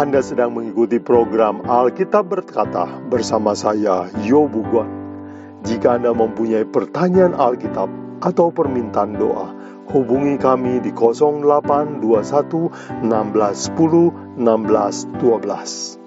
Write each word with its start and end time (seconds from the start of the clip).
Anda 0.00 0.24
sedang 0.24 0.56
mengikuti 0.56 0.96
program 0.96 1.60
Alkitab 1.68 2.32
Berkata 2.32 2.88
bersama 3.12 3.52
saya, 3.52 4.08
Yo 4.24 4.48
Bugwan. 4.48 4.88
Jika 5.60 6.00
Anda 6.00 6.16
mempunyai 6.16 6.64
pertanyaan 6.64 7.36
Alkitab 7.36 7.92
atau 8.24 8.48
permintaan 8.48 9.20
doa, 9.20 9.52
hubungi 9.92 10.40
kami 10.40 10.80
di 10.80 10.88
0821 10.96 12.00
1610 13.04 14.40
1612. 14.40 16.00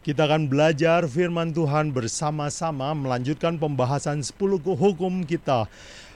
Kita 0.00 0.24
akan 0.24 0.48
belajar 0.48 1.04
firman 1.04 1.52
Tuhan 1.52 1.92
bersama-sama 1.92 2.96
melanjutkan 2.96 3.60
pembahasan 3.60 4.24
10 4.24 4.64
hukum 4.64 5.28
kita. 5.28 5.68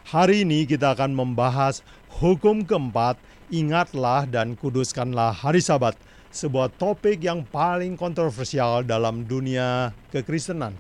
Hari 0.03 0.43
ini 0.43 0.67
kita 0.67 0.99
akan 0.99 1.15
membahas 1.15 1.87
hukum 2.19 2.67
keempat, 2.67 3.15
ingatlah 3.55 4.27
dan 4.27 4.59
kuduskanlah 4.59 5.31
hari 5.31 5.63
sabat. 5.63 5.95
Sebuah 6.33 6.75
topik 6.75 7.23
yang 7.23 7.47
paling 7.47 7.95
kontroversial 7.95 8.83
dalam 8.83 9.23
dunia 9.29 9.95
kekristenan. 10.11 10.75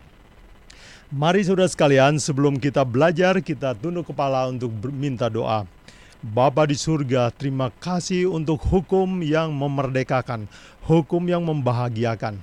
Mari 1.12 1.44
saudara 1.44 1.68
sekalian, 1.68 2.16
sebelum 2.16 2.56
kita 2.56 2.88
belajar, 2.88 3.36
kita 3.44 3.76
tunduk 3.76 4.10
kepala 4.10 4.48
untuk 4.48 4.72
minta 4.90 5.28
doa. 5.28 5.68
Bapa 6.24 6.64
di 6.64 6.72
surga, 6.72 7.28
terima 7.36 7.68
kasih 7.68 8.32
untuk 8.32 8.64
hukum 8.64 9.20
yang 9.20 9.52
memerdekakan, 9.52 10.48
hukum 10.88 11.20
yang 11.28 11.44
membahagiakan. 11.44 12.40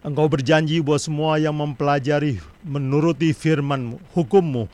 Engkau 0.00 0.32
berjanji 0.32 0.80
bahwa 0.80 0.96
semua 0.96 1.36
yang 1.36 1.52
mempelajari 1.52 2.40
menuruti 2.64 3.36
firman 3.36 4.00
hukummu, 4.16 4.64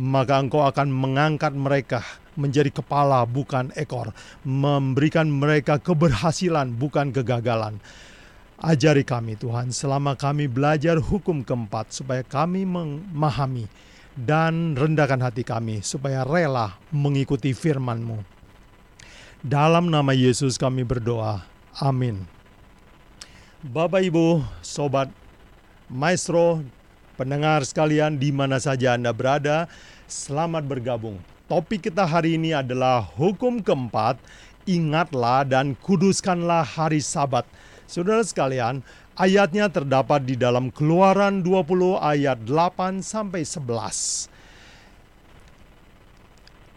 maka 0.00 0.40
engkau 0.40 0.64
akan 0.64 0.88
mengangkat 0.88 1.52
mereka 1.52 2.00
menjadi 2.32 2.72
kepala 2.72 3.28
bukan 3.28 3.68
ekor, 3.76 4.16
memberikan 4.40 5.28
mereka 5.28 5.76
keberhasilan 5.76 6.72
bukan 6.72 7.12
kegagalan. 7.12 7.76
Ajari 8.56 9.04
kami 9.04 9.36
Tuhan 9.36 9.68
selama 9.68 10.16
kami 10.16 10.48
belajar 10.48 10.96
hukum 10.96 11.44
keempat 11.44 11.92
supaya 11.92 12.24
kami 12.24 12.64
memahami 12.64 13.68
dan 14.16 14.80
rendahkan 14.80 15.20
hati 15.20 15.44
kami 15.44 15.84
supaya 15.84 16.24
rela 16.24 16.80
mengikuti 16.88 17.52
firman-Mu. 17.52 18.24
Dalam 19.44 19.92
nama 19.92 20.16
Yesus 20.16 20.56
kami 20.56 20.88
berdoa. 20.88 21.44
Amin. 21.76 22.39
Bapak 23.60 24.00
Ibu, 24.08 24.40
Sobat 24.64 25.12
Maestro, 25.92 26.64
pendengar 27.20 27.60
sekalian 27.60 28.16
di 28.16 28.32
mana 28.32 28.56
saja 28.56 28.96
Anda 28.96 29.12
berada, 29.12 29.68
selamat 30.08 30.64
bergabung. 30.64 31.20
Topik 31.44 31.92
kita 31.92 32.08
hari 32.08 32.40
ini 32.40 32.56
adalah 32.56 33.04
hukum 33.04 33.60
keempat, 33.60 34.16
ingatlah 34.64 35.44
dan 35.44 35.76
kuduskanlah 35.76 36.64
hari 36.64 37.04
sabat. 37.04 37.44
Saudara 37.84 38.24
sekalian, 38.24 38.80
ayatnya 39.12 39.68
terdapat 39.68 40.24
di 40.24 40.40
dalam 40.40 40.72
keluaran 40.72 41.44
20 41.44 42.00
ayat 42.00 42.40
8 42.40 43.04
sampai 43.04 43.44
11. 43.44 44.29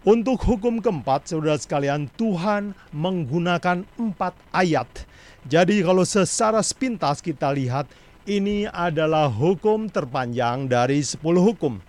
Untuk 0.03 0.43
hukum 0.43 0.83
keempat, 0.83 1.31
saudara 1.31 1.55
sekalian, 1.55 2.11
Tuhan 2.19 2.75
menggunakan 2.91 3.87
empat 3.95 4.35
ayat 4.51 5.07
jadi 5.43 5.83
kalau 5.83 6.07
secara 6.07 6.63
sepintas 6.63 7.19
kita 7.19 7.51
lihat 7.51 7.83
ini 8.23 8.63
adalah 8.71 9.27
hukum 9.27 9.91
terpanjang 9.91 10.71
dari 10.71 11.03
10 11.03 11.19
hukum. 11.19 11.83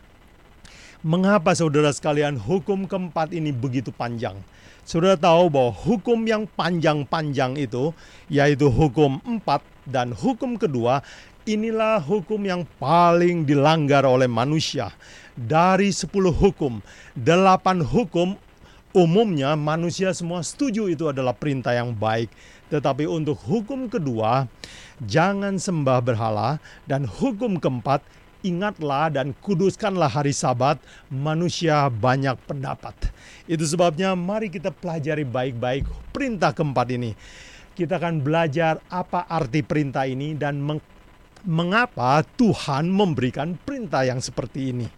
Mengapa 1.06 1.54
saudara 1.54 1.94
sekalian 1.94 2.34
hukum 2.34 2.90
keempat 2.90 3.30
ini 3.30 3.54
begitu 3.54 3.94
panjang? 3.94 4.34
Saudara 4.82 5.14
tahu 5.14 5.54
bahwa 5.54 5.70
hukum 5.70 6.26
yang 6.26 6.50
panjang-panjang 6.50 7.54
itu 7.54 7.94
yaitu 8.26 8.66
hukum 8.66 9.22
empat 9.22 9.62
dan 9.86 10.10
hukum 10.10 10.58
kedua 10.58 11.06
inilah 11.44 12.00
hukum 12.00 12.40
yang 12.44 12.64
paling 12.80 13.44
dilanggar 13.44 14.04
oleh 14.08 14.28
manusia. 14.28 14.92
Dari 15.36 15.92
10 15.92 16.08
hukum, 16.32 16.80
8 17.16 17.84
hukum 17.84 18.36
umumnya 18.94 19.58
manusia 19.58 20.14
semua 20.14 20.40
setuju 20.40 20.88
itu 20.88 21.10
adalah 21.10 21.36
perintah 21.36 21.76
yang 21.76 21.92
baik. 21.92 22.32
Tetapi 22.72 23.04
untuk 23.04 23.36
hukum 23.44 23.90
kedua, 23.92 24.48
jangan 25.04 25.60
sembah 25.60 26.00
berhala. 26.00 26.56
Dan 26.88 27.04
hukum 27.04 27.60
keempat, 27.60 28.00
ingatlah 28.40 29.12
dan 29.12 29.36
kuduskanlah 29.44 30.08
hari 30.08 30.32
sabat, 30.32 30.80
manusia 31.12 31.92
banyak 31.92 32.38
pendapat. 32.48 32.94
Itu 33.44 33.68
sebabnya 33.68 34.16
mari 34.16 34.48
kita 34.48 34.72
pelajari 34.72 35.28
baik-baik 35.28 35.84
perintah 36.14 36.56
keempat 36.56 36.88
ini. 36.94 37.12
Kita 37.74 37.98
akan 37.98 38.22
belajar 38.22 38.78
apa 38.86 39.26
arti 39.26 39.66
perintah 39.66 40.06
ini 40.06 40.38
dan 40.38 40.62
meng 40.62 40.78
mengapa 41.44 42.24
Tuhan 42.40 42.88
memberikan 42.88 43.54
perintah 43.60 44.02
yang 44.02 44.18
seperti 44.18 44.72
ini. 44.72 44.88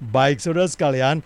Baik 0.00 0.40
saudara 0.40 0.64
sekalian, 0.64 1.20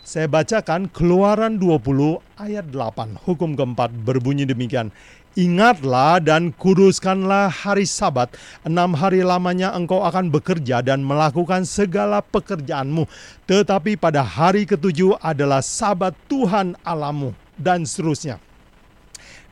saya 0.00 0.24
bacakan 0.24 0.88
keluaran 0.88 1.60
20 1.60 2.16
ayat 2.40 2.72
8. 2.72 3.20
Hukum 3.28 3.52
keempat 3.52 3.92
berbunyi 3.92 4.48
demikian. 4.48 4.88
Ingatlah 5.36 6.18
dan 6.24 6.50
kuduskanlah 6.56 7.52
hari 7.52 7.84
sabat. 7.84 8.32
Enam 8.64 8.96
hari 8.96 9.20
lamanya 9.20 9.76
engkau 9.76 10.00
akan 10.00 10.32
bekerja 10.32 10.80
dan 10.80 11.04
melakukan 11.04 11.68
segala 11.68 12.24
pekerjaanmu. 12.24 13.04
Tetapi 13.44 14.00
pada 14.00 14.24
hari 14.24 14.64
ketujuh 14.64 15.20
adalah 15.20 15.60
sabat 15.60 16.16
Tuhan 16.26 16.74
alamu. 16.82 17.36
Dan 17.60 17.84
seterusnya. 17.84 18.40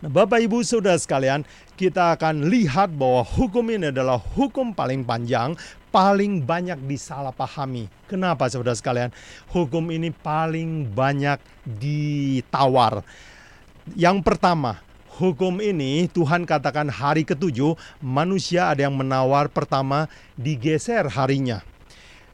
Nah, 0.01 0.13
Bapak 0.13 0.45
Ibu 0.45 0.61
Saudara 0.61 1.01
sekalian, 1.01 1.45
kita 1.77 2.17
akan 2.17 2.49
lihat 2.49 2.97
bahwa 2.97 3.21
hukum 3.21 3.69
ini 3.69 3.93
adalah 3.93 4.17
hukum 4.17 4.73
paling 4.73 5.05
panjang, 5.05 5.53
paling 5.93 6.41
banyak 6.41 6.81
disalahpahami. 6.89 7.93
Kenapa 8.09 8.49
saudara 8.49 8.73
sekalian? 8.73 9.13
Hukum 9.53 9.93
ini 9.93 10.09
paling 10.09 10.89
banyak 10.89 11.37
ditawar. 11.69 13.05
Yang 13.93 14.25
pertama, 14.25 14.81
hukum 15.21 15.61
ini 15.61 16.09
Tuhan 16.09 16.49
katakan 16.49 16.89
hari 16.89 17.29
ketujuh 17.29 17.77
manusia 18.01 18.73
ada 18.73 18.89
yang 18.89 18.97
menawar 18.97 19.53
pertama 19.53 20.09
digeser 20.35 21.07
harinya. 21.13 21.61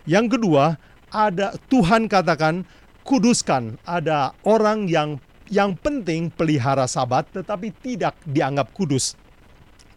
Yang 0.06 0.38
kedua 0.38 0.78
ada 1.10 1.54
Tuhan 1.70 2.06
katakan 2.06 2.66
kuduskan 3.02 3.78
ada 3.82 4.34
orang 4.46 4.86
yang 4.86 5.18
yang 5.52 5.76
penting 5.76 6.32
pelihara 6.32 6.88
sabat 6.88 7.28
tetapi 7.30 7.70
tidak 7.84 8.16
dianggap 8.24 8.72
kudus. 8.72 9.14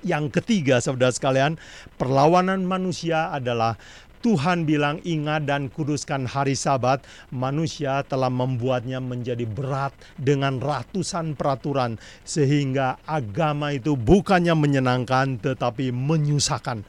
Yang 0.04 0.42
ketiga 0.42 0.84
saudara 0.84 1.14
sekalian 1.14 1.56
perlawanan 1.96 2.68
manusia 2.68 3.32
adalah 3.32 3.80
Tuhan 4.26 4.66
bilang 4.66 4.98
ingat 5.06 5.46
dan 5.46 5.70
kuduskan 5.70 6.26
hari 6.26 6.58
sabat, 6.58 7.06
manusia 7.30 8.02
telah 8.10 8.34
membuatnya 8.34 8.98
menjadi 8.98 9.46
berat 9.46 9.94
dengan 10.18 10.58
ratusan 10.58 11.38
peraturan 11.38 12.02
sehingga 12.26 12.98
agama 13.06 13.70
itu 13.78 13.94
bukannya 13.94 14.58
menyenangkan 14.58 15.38
tetapi 15.38 15.94
menyusahkan. 15.94 16.82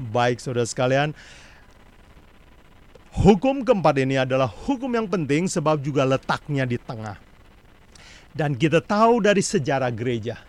Baik 0.00 0.40
saudara 0.40 0.64
sekalian, 0.64 1.12
hukum 3.20 3.68
keempat 3.68 4.00
ini 4.00 4.24
adalah 4.24 4.48
hukum 4.48 4.88
yang 4.88 5.12
penting 5.12 5.44
sebab 5.44 5.84
juga 5.84 6.08
letaknya 6.08 6.64
di 6.64 6.80
tengah. 6.80 7.20
Dan 8.32 8.56
kita 8.56 8.80
tahu 8.80 9.20
dari 9.20 9.44
sejarah 9.44 9.92
gereja 9.92 10.47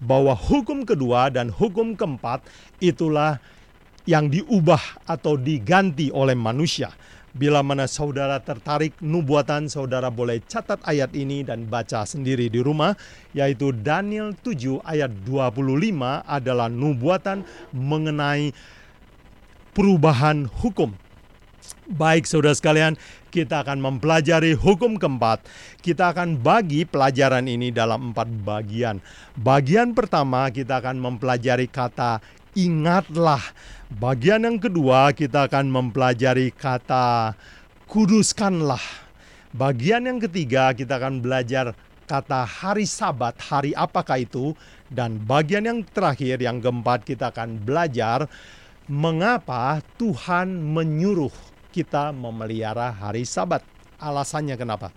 bahwa 0.00 0.32
hukum 0.32 0.82
kedua 0.88 1.28
dan 1.28 1.52
hukum 1.52 1.92
keempat 1.92 2.40
itulah 2.80 3.36
yang 4.08 4.32
diubah 4.32 4.80
atau 5.04 5.36
diganti 5.36 6.08
oleh 6.08 6.34
manusia. 6.34 6.90
Bila 7.30 7.62
mana 7.62 7.86
saudara 7.86 8.42
tertarik 8.42 8.98
nubuatan, 8.98 9.70
saudara 9.70 10.10
boleh 10.10 10.42
catat 10.50 10.82
ayat 10.82 11.14
ini 11.14 11.46
dan 11.46 11.62
baca 11.62 12.02
sendiri 12.02 12.50
di 12.50 12.58
rumah, 12.58 12.98
yaitu 13.30 13.70
Daniel 13.70 14.34
7 14.34 14.82
ayat 14.82 15.14
25 15.22 16.26
adalah 16.26 16.66
nubuatan 16.66 17.46
mengenai 17.70 18.50
perubahan 19.70 20.50
hukum. 20.58 20.90
Baik 21.90 22.22
saudara 22.22 22.54
sekalian, 22.54 22.94
kita 23.34 23.66
akan 23.66 23.82
mempelajari 23.82 24.54
hukum 24.54 24.94
keempat. 24.94 25.42
Kita 25.82 26.14
akan 26.14 26.38
bagi 26.38 26.86
pelajaran 26.86 27.50
ini 27.50 27.74
dalam 27.74 28.14
empat 28.14 28.30
bagian. 28.46 29.02
Bagian 29.34 29.90
pertama 29.90 30.46
kita 30.54 30.78
akan 30.78 31.02
mempelajari 31.02 31.66
kata 31.66 32.22
ingatlah. 32.54 33.42
Bagian 33.90 34.46
yang 34.46 34.58
kedua 34.62 35.10
kita 35.10 35.50
akan 35.50 35.66
mempelajari 35.66 36.54
kata 36.54 37.34
kuduskanlah. 37.90 38.82
Bagian 39.50 40.06
yang 40.06 40.22
ketiga 40.22 40.70
kita 40.70 41.02
akan 41.02 41.18
belajar 41.18 41.74
kata 42.06 42.46
hari 42.46 42.86
sabat, 42.86 43.34
hari 43.42 43.74
apakah 43.74 44.22
itu. 44.22 44.54
Dan 44.90 45.22
bagian 45.22 45.66
yang 45.66 45.82
terakhir 45.86 46.38
yang 46.42 46.58
keempat 46.58 47.02
kita 47.06 47.30
akan 47.34 47.58
belajar 47.62 48.30
mengapa 48.90 49.78
Tuhan 49.94 50.50
menyuruh 50.50 51.49
kita 51.70 52.10
memelihara 52.10 52.90
hari 52.90 53.22
sabat. 53.24 53.62
alasannya 54.00 54.56
kenapa. 54.56 54.88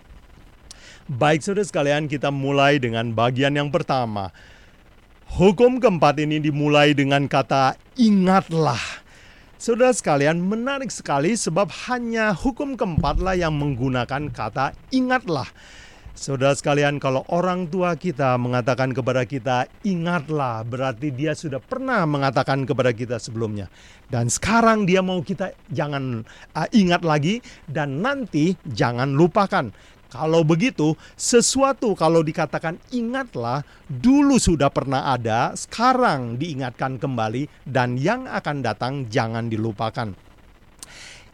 Baik 1.04 1.44
saudara 1.44 1.68
sekalian, 1.68 2.08
kita 2.08 2.32
mulai 2.32 2.80
dengan 2.80 3.12
bagian 3.12 3.52
yang 3.52 3.68
pertama. 3.68 4.32
Hukum 5.36 5.76
keempat 5.76 6.16
ini 6.24 6.40
dimulai 6.40 6.96
dengan 6.96 7.28
kata 7.28 7.76
ingatlah. 8.00 8.80
Saudara 9.60 9.92
sekalian, 9.92 10.40
menarik 10.40 10.88
sekali 10.88 11.36
sebab 11.36 11.68
hanya 11.88 12.32
hukum 12.32 12.80
keempatlah 12.80 13.36
yang 13.36 13.52
menggunakan 13.52 14.32
kata 14.32 14.72
ingatlah. 14.88 15.48
Saudara 16.14 16.54
sekalian, 16.54 17.02
kalau 17.02 17.26
orang 17.26 17.66
tua 17.66 17.98
kita 17.98 18.38
mengatakan 18.38 18.94
kepada 18.94 19.26
kita, 19.26 19.66
ingatlah, 19.82 20.62
berarti 20.62 21.10
dia 21.10 21.34
sudah 21.34 21.58
pernah 21.58 22.06
mengatakan 22.06 22.62
kepada 22.62 22.94
kita 22.94 23.18
sebelumnya. 23.18 23.66
Dan 24.06 24.30
sekarang 24.30 24.86
dia 24.86 25.02
mau 25.02 25.18
kita 25.26 25.50
jangan 25.74 26.22
uh, 26.54 26.68
ingat 26.70 27.02
lagi 27.02 27.42
dan 27.66 27.98
nanti 27.98 28.54
jangan 28.62 29.10
lupakan. 29.10 29.74
Kalau 30.06 30.46
begitu, 30.46 30.94
sesuatu 31.18 31.98
kalau 31.98 32.22
dikatakan 32.22 32.78
ingatlah, 32.94 33.66
dulu 33.90 34.38
sudah 34.38 34.70
pernah 34.70 35.10
ada, 35.10 35.50
sekarang 35.58 36.38
diingatkan 36.38 37.02
kembali, 37.02 37.66
dan 37.66 37.98
yang 37.98 38.30
akan 38.30 38.62
datang 38.62 39.10
jangan 39.10 39.50
dilupakan. 39.50 40.14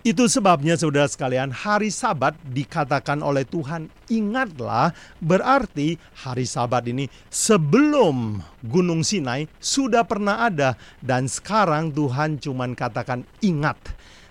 Itu 0.00 0.32
sebabnya 0.32 0.81
saudara 0.81 1.05
sekalian 1.05 1.52
hari 1.52 1.93
sabat 1.93 2.32
dikatakan 2.49 3.20
oleh 3.20 3.44
Tuhan 3.44 3.93
ingatlah 4.08 4.97
berarti 5.20 6.00
hari 6.25 6.49
sabat 6.49 6.88
ini 6.88 7.05
sebelum 7.29 8.41
gunung 8.64 9.05
Sinai 9.05 9.44
sudah 9.61 10.08
pernah 10.08 10.49
ada 10.49 10.81
dan 11.05 11.29
sekarang 11.29 11.93
Tuhan 11.93 12.41
cuman 12.41 12.73
katakan 12.73 13.29
ingat. 13.44 13.76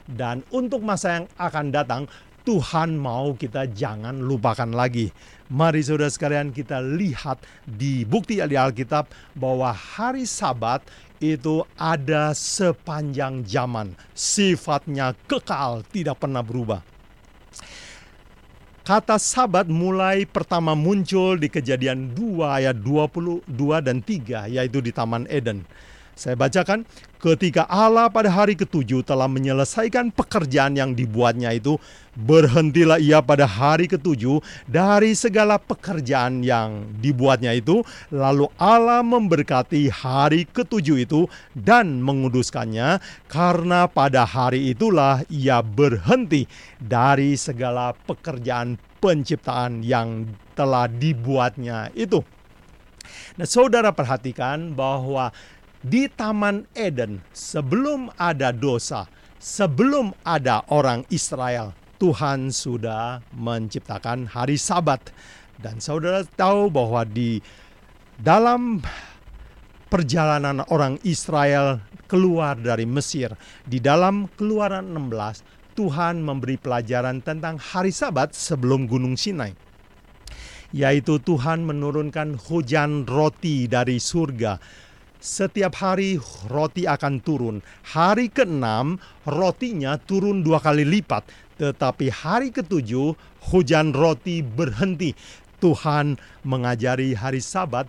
Dan 0.09 0.41
untuk 0.49 0.81
masa 0.81 1.21
yang 1.21 1.25
akan 1.37 1.69
datang 1.69 2.09
Tuhan 2.49 2.97
mau 2.97 3.37
kita 3.37 3.69
jangan 3.69 4.25
lupakan 4.25 4.73
lagi. 4.73 5.13
Mari 5.53 5.85
saudara 5.85 6.09
sekalian 6.09 6.49
kita 6.49 6.81
lihat 6.81 7.45
di 7.69 8.09
bukti 8.09 8.41
di 8.41 8.57
Alkitab 8.57 9.05
bahwa 9.37 9.69
hari 9.69 10.25
sabat 10.25 10.81
itu 11.19 11.67
ada 11.75 12.31
sepanjang 12.31 13.43
zaman. 13.43 13.95
Sifatnya 14.15 15.15
kekal, 15.27 15.83
tidak 15.91 16.23
pernah 16.23 16.43
berubah. 16.43 16.81
Kata 18.89 19.21
sabat 19.21 19.69
mulai 19.69 20.25
pertama 20.25 20.73
muncul 20.73 21.37
di 21.37 21.45
kejadian 21.45 22.09
2 22.17 22.41
ayat 22.41 22.73
22 22.81 23.45
dan 23.85 24.01
3 24.01 24.49
yaitu 24.49 24.81
di 24.81 24.89
Taman 24.89 25.29
Eden. 25.29 25.61
Saya 26.19 26.35
bacakan, 26.35 26.83
ketika 27.23 27.63
Allah 27.71 28.11
pada 28.11 28.27
hari 28.27 28.51
ketujuh 28.51 29.07
telah 29.07 29.31
menyelesaikan 29.31 30.11
pekerjaan 30.11 30.75
yang 30.75 30.91
dibuatnya 30.91 31.55
itu, 31.55 31.79
berhentilah 32.11 32.99
ia 32.99 33.23
pada 33.23 33.47
hari 33.47 33.87
ketujuh 33.87 34.43
dari 34.67 35.15
segala 35.15 35.55
pekerjaan 35.55 36.43
yang 36.43 36.91
dibuatnya 36.99 37.55
itu, 37.55 37.87
lalu 38.11 38.51
Allah 38.59 38.99
memberkati 38.99 39.87
hari 39.87 40.43
ketujuh 40.43 41.07
itu 41.07 41.23
dan 41.55 42.03
menguduskannya, 42.03 42.99
karena 43.31 43.87
pada 43.87 44.27
hari 44.27 44.75
itulah 44.75 45.23
ia 45.31 45.63
berhenti 45.63 46.51
dari 46.83 47.39
segala 47.39 47.95
pekerjaan 47.95 48.75
penciptaan 48.99 49.87
yang 49.87 50.27
telah 50.51 50.91
dibuatnya 50.91 51.95
itu. 51.95 52.19
Nah, 53.39 53.47
saudara 53.47 53.95
perhatikan 53.95 54.75
bahwa 54.75 55.31
di 55.79 56.11
Taman 56.11 56.67
Eden 56.75 57.23
sebelum 57.31 58.11
ada 58.19 58.51
dosa, 58.51 59.07
sebelum 59.39 60.11
ada 60.27 60.67
orang 60.67 61.07
Israel, 61.07 61.71
Tuhan 61.99 62.51
sudah 62.51 63.23
menciptakan 63.35 64.27
hari 64.27 64.59
Sabat. 64.59 65.11
Dan 65.59 65.83
saudara 65.83 66.23
tahu 66.23 66.71
bahwa 66.71 67.03
di 67.03 67.43
dalam 68.15 68.79
perjalanan 69.91 70.63
orang 70.71 70.99
Israel 71.03 71.83
keluar 72.07 72.55
dari 72.55 72.87
Mesir, 72.87 73.35
di 73.67 73.83
dalam 73.83 74.31
Keluaran 74.39 74.87
16, 74.95 75.75
Tuhan 75.75 76.23
memberi 76.23 76.55
pelajaran 76.59 77.23
tentang 77.23 77.59
hari 77.59 77.91
Sabat 77.91 78.35
sebelum 78.35 78.87
Gunung 78.87 79.15
Sinai 79.15 79.55
yaitu 80.69 81.17
Tuhan 81.17 81.65
menurunkan 81.65 82.37
hujan 82.37 83.09
roti 83.09 83.65
dari 83.65 83.97
surga 83.97 84.61
setiap 85.19 85.75
hari 85.83 86.15
roti 86.47 86.87
akan 86.87 87.19
turun. 87.19 87.59
Hari 87.91 88.31
ke-6 88.31 88.63
rotinya 89.27 89.99
turun 89.99 90.41
dua 90.41 90.63
kali 90.63 90.87
lipat. 90.87 91.27
Tetapi 91.59 92.07
hari 92.07 92.55
ketujuh 92.55 93.13
hujan 93.51 93.91
roti 93.91 94.39
berhenti. 94.39 95.11
Tuhan 95.59 96.15
mengajari 96.47 97.11
hari 97.11 97.43
sabat 97.43 97.83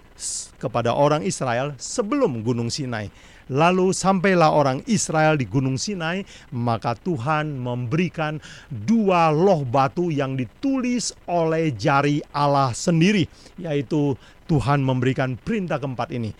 kepada 0.59 0.91
orang 0.91 1.23
Israel 1.23 1.79
sebelum 1.79 2.43
Gunung 2.43 2.67
Sinai. 2.67 3.06
Lalu 3.47 3.94
sampailah 3.94 4.50
orang 4.50 4.82
Israel 4.91 5.38
di 5.38 5.47
Gunung 5.47 5.79
Sinai, 5.79 6.27
maka 6.50 6.99
Tuhan 6.99 7.59
memberikan 7.62 8.43
dua 8.71 9.31
loh 9.31 9.62
batu 9.62 10.11
yang 10.11 10.35
ditulis 10.35 11.15
oleh 11.31 11.71
jari 11.75 12.23
Allah 12.35 12.75
sendiri, 12.75 13.27
yaitu 13.59 14.19
Tuhan 14.50 14.82
memberikan 14.82 15.38
perintah 15.38 15.79
keempat 15.79 16.11
ini 16.11 16.31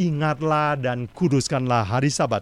ingatlah 0.00 0.80
dan 0.80 1.04
kuduskanlah 1.12 1.84
hari 1.84 2.08
Sabat. 2.08 2.40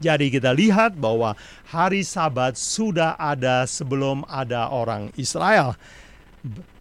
Jadi 0.00 0.32
kita 0.32 0.54
lihat 0.54 0.96
bahwa 0.96 1.34
hari 1.68 2.06
Sabat 2.06 2.56
sudah 2.56 3.18
ada 3.18 3.66
sebelum 3.66 4.22
ada 4.30 4.70
orang 4.70 5.10
Israel. 5.18 5.74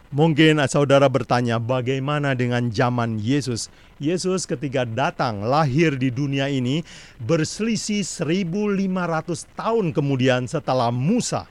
Mungkin 0.09 0.57
saudara 0.65 1.05
bertanya 1.05 1.61
bagaimana 1.61 2.33
dengan 2.33 2.71
zaman 2.73 3.21
Yesus? 3.21 3.69
Yesus 3.99 4.47
ketika 4.47 4.87
datang 4.87 5.43
lahir 5.43 5.99
di 5.99 6.09
dunia 6.09 6.47
ini 6.49 6.81
berselisih 7.21 8.01
1500 8.01 9.45
tahun 9.53 9.93
kemudian 9.93 10.47
setelah 10.47 10.89
Musa. 10.89 11.45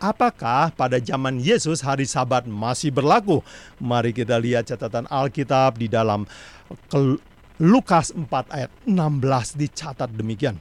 Apakah 0.00 0.72
pada 0.72 0.96
zaman 0.96 1.40
Yesus 1.40 1.84
hari 1.84 2.08
Sabat 2.08 2.48
masih 2.48 2.88
berlaku? 2.88 3.44
Mari 3.76 4.16
kita 4.16 4.40
lihat 4.40 4.68
catatan 4.68 5.04
Alkitab 5.08 5.76
di 5.76 5.92
dalam 5.92 6.24
Lukas 7.60 8.14
4 8.16 8.26
ayat 8.50 8.70
16 8.88 9.60
dicatat 9.60 10.10
demikian. 10.16 10.56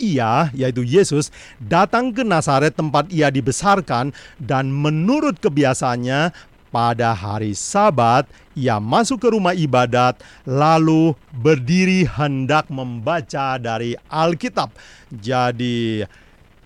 Ia, 0.00 0.48
yaitu 0.56 0.80
Yesus, 0.80 1.28
datang 1.60 2.08
ke 2.16 2.24
Nazaret 2.24 2.72
tempat 2.72 3.12
ia 3.12 3.28
dibesarkan 3.28 4.16
dan 4.40 4.72
menurut 4.72 5.36
kebiasaannya 5.36 6.32
pada 6.72 7.12
hari 7.12 7.52
Sabat 7.52 8.24
ia 8.56 8.80
masuk 8.80 9.20
ke 9.20 9.28
rumah 9.28 9.52
ibadat 9.52 10.22
lalu 10.48 11.12
berdiri 11.36 12.08
hendak 12.08 12.70
membaca 12.72 13.60
dari 13.60 13.92
Alkitab. 14.08 14.72
Jadi 15.12 16.06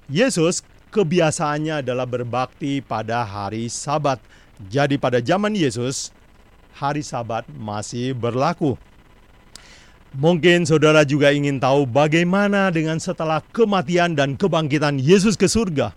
Yesus 0.06 0.62
kebiasaannya 0.94 1.82
adalah 1.82 2.06
berbakti 2.06 2.78
pada 2.84 3.26
hari 3.26 3.66
Sabat. 3.66 4.22
Jadi 4.70 4.94
pada 4.94 5.18
zaman 5.18 5.58
Yesus, 5.58 6.14
hari 6.74 7.06
Sabat 7.06 7.46
masih 7.54 8.12
berlaku. 8.12 8.74
Mungkin 10.14 10.62
saudara 10.62 11.02
juga 11.02 11.34
ingin 11.34 11.58
tahu 11.58 11.90
bagaimana 11.90 12.70
dengan 12.70 13.02
setelah 13.02 13.42
kematian 13.50 14.14
dan 14.14 14.38
kebangkitan 14.38 14.98
Yesus 15.02 15.34
ke 15.34 15.50
surga. 15.50 15.90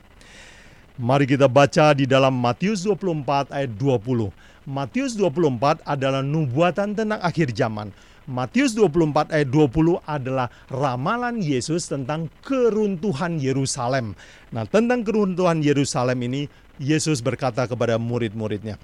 Mari 0.97 1.29
kita 1.29 1.45
baca 1.45 1.93
di 1.93 2.09
dalam 2.09 2.33
Matius 2.33 2.81
24 2.81 3.53
ayat 3.53 3.69
20. 3.77 4.33
Matius 4.65 5.13
24 5.13 5.85
adalah 5.85 6.25
nubuatan 6.25 6.97
tentang 6.97 7.21
akhir 7.21 7.53
zaman. 7.53 7.93
Matius 8.25 8.73
24 8.73 9.29
ayat 9.31 9.47
20 9.53 10.01
adalah 10.03 10.49
ramalan 10.67 11.37
Yesus 11.37 11.85
tentang 11.85 12.27
keruntuhan 12.41 13.37
Yerusalem. 13.37 14.17
Nah, 14.49 14.65
tentang 14.65 15.05
keruntuhan 15.05 15.61
Yerusalem 15.61 16.17
ini 16.25 16.41
Yesus 16.81 17.21
berkata 17.21 17.69
kepada 17.69 18.01
murid-muridnya. 18.01 18.75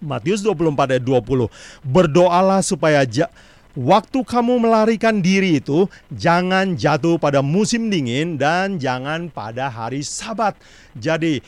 Matius 0.00 0.42
24 0.42 0.96
ayat 0.96 1.04
20, 1.04 1.46
"Berdoalah 1.84 2.64
supaya 2.64 3.04
ja 3.06 3.28
Waktu 3.78 4.26
kamu 4.26 4.66
melarikan 4.66 5.22
diri 5.22 5.62
itu, 5.62 5.86
jangan 6.10 6.74
jatuh 6.74 7.22
pada 7.22 7.38
musim 7.38 7.86
dingin 7.86 8.34
dan 8.34 8.82
jangan 8.82 9.30
pada 9.30 9.70
hari 9.70 10.02
Sabat. 10.02 10.58
Jadi, 10.98 11.38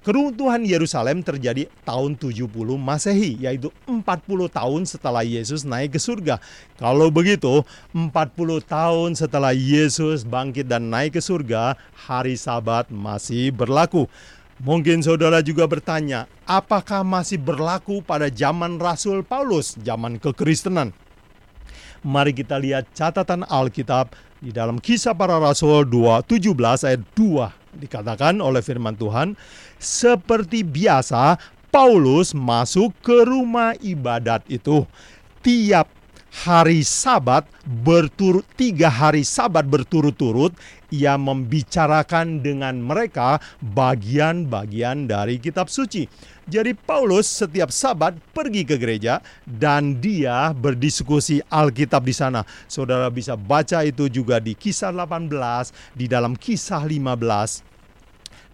Keruntuhan 0.00 0.64
Yerusalem 0.64 1.20
terjadi 1.20 1.68
tahun 1.84 2.16
70 2.16 2.48
Masehi, 2.80 3.36
yaitu 3.36 3.68
40 3.84 4.48
tahun 4.48 4.88
setelah 4.88 5.20
Yesus 5.20 5.60
naik 5.60 5.92
ke 5.92 6.00
surga. 6.00 6.40
Kalau 6.80 7.12
begitu, 7.12 7.60
40 7.92 8.64
tahun 8.64 9.12
setelah 9.12 9.52
Yesus 9.52 10.24
bangkit 10.24 10.72
dan 10.72 10.88
naik 10.88 11.20
ke 11.20 11.20
surga, 11.20 11.76
hari 11.92 12.40
Sabat 12.40 12.88
masih 12.88 13.52
berlaku. 13.52 14.08
Mungkin 14.60 15.00
saudara 15.00 15.40
juga 15.40 15.64
bertanya, 15.64 16.28
apakah 16.44 17.00
masih 17.00 17.40
berlaku 17.40 18.04
pada 18.04 18.28
zaman 18.28 18.76
Rasul 18.76 19.24
Paulus, 19.24 19.72
zaman 19.80 20.20
kekristenan? 20.20 20.92
Mari 22.04 22.36
kita 22.36 22.60
lihat 22.60 22.88
catatan 22.92 23.44
Alkitab 23.48 24.12
Di 24.40 24.56
dalam 24.56 24.80
kisah 24.80 25.12
para 25.12 25.36
rasul 25.36 25.84
2:17 25.84 26.88
ayat 26.88 27.04
2 27.12 27.76
dikatakan 27.76 28.40
oleh 28.40 28.64
firman 28.64 28.96
Tuhan, 28.96 29.36
seperti 29.76 30.64
biasa 30.64 31.36
Paulus 31.68 32.32
masuk 32.32 32.96
ke 33.04 33.28
rumah 33.28 33.76
ibadat 33.84 34.40
itu 34.48 34.88
tiap 35.44 35.92
hari 36.48 36.80
sabat 36.80 37.44
berturut 37.68 38.48
tiga 38.56 38.88
hari 38.88 39.28
sabat 39.28 39.68
berturut-turut 39.68 40.56
ia 40.90 41.14
membicarakan 41.16 42.42
dengan 42.42 42.78
mereka 42.82 43.38
bagian-bagian 43.62 45.06
dari 45.06 45.38
kitab 45.38 45.70
suci. 45.70 46.06
Jadi 46.50 46.74
Paulus 46.74 47.30
setiap 47.30 47.70
sabat 47.70 48.18
pergi 48.34 48.66
ke 48.66 48.74
gereja 48.74 49.22
dan 49.46 50.02
dia 50.02 50.50
berdiskusi 50.50 51.38
Alkitab 51.46 52.02
di 52.02 52.10
sana. 52.10 52.42
Saudara 52.66 53.06
bisa 53.06 53.38
baca 53.38 53.86
itu 53.86 54.10
juga 54.10 54.42
di 54.42 54.58
kisah 54.58 54.90
18, 54.90 55.70
di 55.94 56.10
dalam 56.10 56.34
kisah 56.34 56.82
15. 56.82 57.62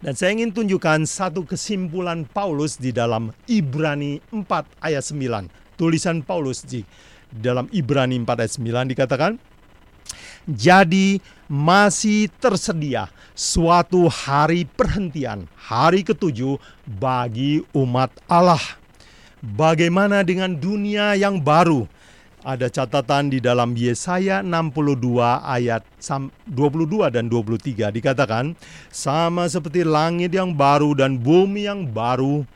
Dan 0.05 0.13
saya 0.13 0.37
ingin 0.37 0.53
tunjukkan 0.53 1.09
satu 1.09 1.49
kesimpulan 1.49 2.29
Paulus 2.29 2.77
di 2.77 2.93
dalam 2.93 3.33
Ibrani 3.49 4.21
4 4.29 4.85
ayat 4.85 5.05
9. 5.09 5.81
Tulisan 5.81 6.21
Paulus 6.21 6.69
di 6.69 6.85
dalam 7.33 7.65
Ibrani 7.73 8.21
4 8.21 8.45
ayat 8.45 8.53
9 8.61 8.93
dikatakan, 8.93 9.41
jadi 10.47 11.19
masih 11.51 12.31
tersedia 12.39 13.11
suatu 13.35 14.07
hari 14.07 14.63
perhentian, 14.65 15.51
hari 15.59 16.07
ketujuh 16.07 16.59
bagi 16.87 17.67
umat 17.75 18.15
Allah. 18.31 18.63
Bagaimana 19.43 20.23
dengan 20.23 20.55
dunia 20.55 21.19
yang 21.19 21.43
baru? 21.43 21.91
Ada 22.47 22.71
catatan 22.71 23.27
di 23.27 23.43
dalam 23.43 23.75
Yesaya 23.75 24.39
62 24.39 25.19
ayat 25.43 25.83
22 25.99 27.11
dan 27.11 27.27
23 27.27 27.91
dikatakan 27.91 28.55
sama 28.95 29.51
seperti 29.51 29.83
langit 29.83 30.31
yang 30.31 30.55
baru 30.55 30.95
dan 30.95 31.19
bumi 31.19 31.67
yang 31.67 31.91
baru. 31.91 32.47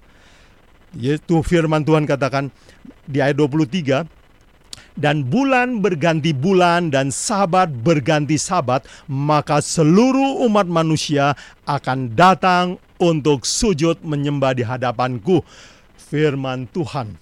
Yaitu 0.95 1.43
firman 1.43 1.83
Tuhan 1.83 2.07
katakan 2.07 2.55
di 3.03 3.19
ayat 3.19 3.35
23 3.35 4.07
dan 4.99 5.27
bulan 5.27 5.79
berganti 5.79 6.35
bulan 6.35 6.91
dan 6.91 7.15
sabat 7.15 7.71
berganti 7.71 8.41
sabat, 8.41 8.87
maka 9.07 9.63
seluruh 9.63 10.43
umat 10.51 10.67
manusia 10.67 11.39
akan 11.67 12.15
datang 12.15 12.79
untuk 13.01 13.47
sujud 13.47 14.03
menyembah 14.03 14.55
di 14.55 14.65
hadapanku. 14.67 15.43
Firman 16.11 16.67
Tuhan. 16.75 17.15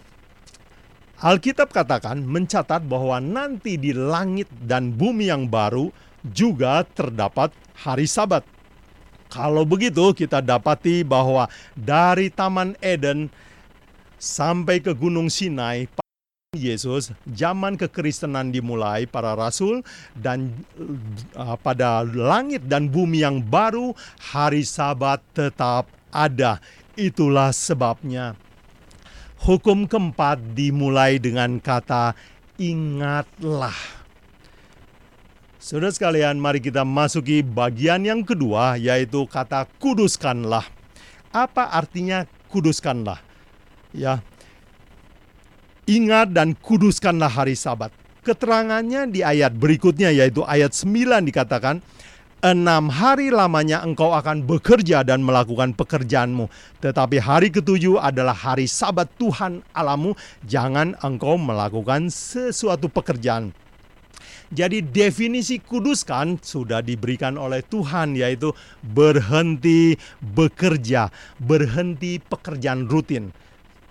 Alkitab 1.19 1.75
katakan 1.75 2.23
mencatat 2.23 2.87
bahwa 2.87 3.19
nanti 3.19 3.75
di 3.75 3.91
langit 3.91 4.47
dan 4.65 4.95
bumi 4.95 5.29
yang 5.29 5.51
baru 5.51 5.91
juga 6.23 6.87
terdapat 6.87 7.51
hari 7.75 8.07
sabat. 8.07 8.47
Kalau 9.29 9.67
begitu 9.69 10.15
kita 10.17 10.41
dapati 10.41 11.05
bahwa 11.05 11.51
dari 11.77 12.33
Taman 12.33 12.79
Eden 12.81 13.29
sampai 14.17 14.81
ke 14.81 14.97
Gunung 14.97 15.29
Sinai 15.29 15.85
Yesus, 16.57 17.13
zaman 17.29 17.77
kekristenan 17.77 18.49
dimulai 18.49 19.05
para 19.05 19.37
rasul 19.37 19.85
dan 20.17 20.57
uh, 21.37 21.61
pada 21.61 22.01
langit 22.09 22.65
dan 22.65 22.89
bumi 22.89 23.21
yang 23.21 23.45
baru 23.45 23.93
hari 24.17 24.65
Sabat 24.65 25.21
tetap 25.37 25.93
ada. 26.09 26.57
Itulah 26.97 27.53
sebabnya 27.53 28.33
hukum 29.45 29.85
keempat 29.85 30.41
dimulai 30.57 31.21
dengan 31.21 31.61
kata 31.61 32.17
ingatlah. 32.57 33.77
Saudara 35.61 35.93
sekalian, 35.93 36.41
mari 36.41 36.65
kita 36.65 36.81
masuki 36.81 37.45
bagian 37.45 38.09
yang 38.09 38.25
kedua 38.25 38.81
yaitu 38.81 39.29
kata 39.29 39.69
kuduskanlah. 39.77 40.65
Apa 41.29 41.77
artinya 41.77 42.25
kuduskanlah? 42.49 43.21
Ya, 43.93 44.25
Ingat 45.89 46.37
dan 46.37 46.53
kuduskanlah 46.53 47.33
hari 47.33 47.57
sabat. 47.57 47.89
Keterangannya 48.21 49.09
di 49.09 49.25
ayat 49.25 49.57
berikutnya 49.57 50.13
yaitu 50.13 50.45
ayat 50.45 50.77
9 50.77 51.25
dikatakan, 51.25 51.81
Enam 52.45 52.93
hari 52.93 53.33
lamanya 53.33 53.83
engkau 53.83 54.13
akan 54.13 54.45
bekerja 54.45 55.01
dan 55.01 55.25
melakukan 55.25 55.73
pekerjaanmu. 55.73 56.47
Tetapi 56.85 57.19
hari 57.19 57.49
ketujuh 57.51 57.99
adalah 57.99 58.37
hari 58.37 58.69
sabat 58.69 59.09
Tuhan 59.17 59.65
alamu. 59.73 60.13
Jangan 60.45 60.95
engkau 61.01 61.41
melakukan 61.41 62.13
sesuatu 62.13 62.93
pekerjaan. 62.93 63.51
Jadi 64.55 64.85
definisi 64.85 65.59
kuduskan 65.59 66.39
sudah 66.39 66.85
diberikan 66.85 67.41
oleh 67.41 67.65
Tuhan 67.65 68.13
yaitu 68.15 68.53
berhenti 68.85 69.97
bekerja, 70.21 71.09
berhenti 71.41 72.21
pekerjaan 72.21 72.87
rutin. 72.87 73.33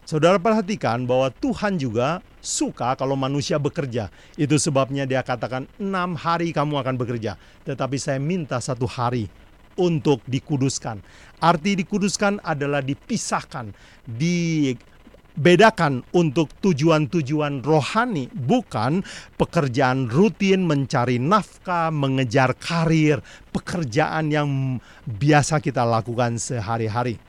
Saudara 0.08 0.40
perhatikan 0.40 1.04
bahwa 1.04 1.28
Tuhan 1.36 1.76
juga 1.76 2.24
suka 2.40 2.96
kalau 2.96 3.20
manusia 3.20 3.60
bekerja. 3.60 4.08
Itu 4.40 4.56
sebabnya 4.56 5.04
dia 5.04 5.20
katakan 5.20 5.68
enam 5.84 6.16
hari 6.16 6.56
kamu 6.56 6.80
akan 6.80 6.96
bekerja. 6.96 7.36
Tetapi 7.68 8.00
saya 8.00 8.16
minta 8.16 8.56
satu 8.64 8.88
hari 8.88 9.28
untuk 9.76 10.24
dikuduskan. 10.24 11.04
Arti 11.44 11.76
dikuduskan 11.84 12.40
adalah 12.40 12.80
dipisahkan, 12.80 13.76
dibedakan 14.08 16.00
untuk 16.16 16.56
tujuan-tujuan 16.64 17.60
rohani, 17.60 18.32
bukan 18.32 19.04
pekerjaan 19.36 20.08
rutin 20.08 20.64
mencari 20.64 21.20
nafkah, 21.20 21.92
mengejar 21.92 22.56
karir, 22.56 23.20
pekerjaan 23.52 24.32
yang 24.32 24.80
biasa 25.04 25.60
kita 25.60 25.84
lakukan 25.84 26.40
sehari-hari. 26.40 27.20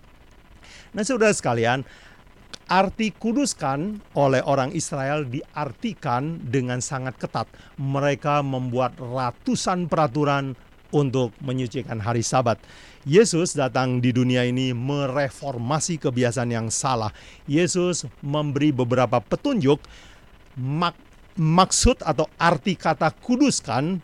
Nah, 0.96 1.04
saudara 1.04 1.36
sekalian, 1.36 1.84
Arti 2.68 3.16
kuduskan 3.16 3.96
oleh 4.12 4.44
orang 4.44 4.76
Israel 4.76 5.24
diartikan 5.24 6.36
dengan 6.52 6.84
sangat 6.84 7.16
ketat. 7.16 7.48
Mereka 7.80 8.44
membuat 8.44 8.92
ratusan 9.00 9.88
peraturan 9.88 10.52
untuk 10.92 11.32
menyucikan 11.40 11.96
hari 11.96 12.20
Sabat. 12.20 12.60
Yesus 13.08 13.56
datang 13.56 14.04
di 14.04 14.12
dunia 14.12 14.44
ini 14.44 14.76
mereformasi 14.76 15.96
kebiasaan 15.96 16.52
yang 16.52 16.68
salah. 16.68 17.08
Yesus 17.48 18.04
memberi 18.20 18.68
beberapa 18.68 19.16
petunjuk 19.16 19.80
mak 20.60 20.92
maksud 21.40 22.04
atau 22.04 22.28
arti 22.36 22.76
kata 22.76 23.14
kuduskan 23.16 24.02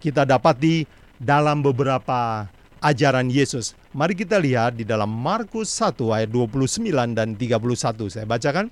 kita 0.00 0.24
dapati 0.24 0.88
dalam 1.20 1.60
beberapa 1.60 2.48
ajaran 2.84 3.32
Yesus. 3.32 3.72
Mari 3.96 4.12
kita 4.12 4.36
lihat 4.36 4.76
di 4.76 4.84
dalam 4.84 5.08
Markus 5.08 5.72
1 5.80 5.96
ayat 6.12 6.28
29 6.28 7.16
dan 7.16 7.32
31. 7.32 8.12
Saya 8.12 8.28
bacakan. 8.28 8.68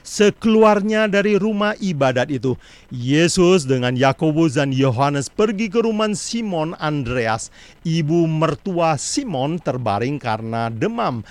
Sekeluarnya 0.00 1.06
dari 1.06 1.38
rumah 1.38 1.78
ibadat 1.78 2.32
itu, 2.32 2.58
Yesus 2.90 3.68
dengan 3.68 3.94
Yakobus 3.94 4.58
dan 4.58 4.74
Yohanes 4.74 5.30
pergi 5.30 5.70
ke 5.70 5.84
rumah 5.84 6.10
Simon 6.16 6.74
Andreas. 6.80 7.54
Ibu 7.86 8.26
mertua 8.26 8.98
Simon 8.98 9.62
terbaring 9.62 10.18
karena 10.18 10.72
demam. 10.72 11.22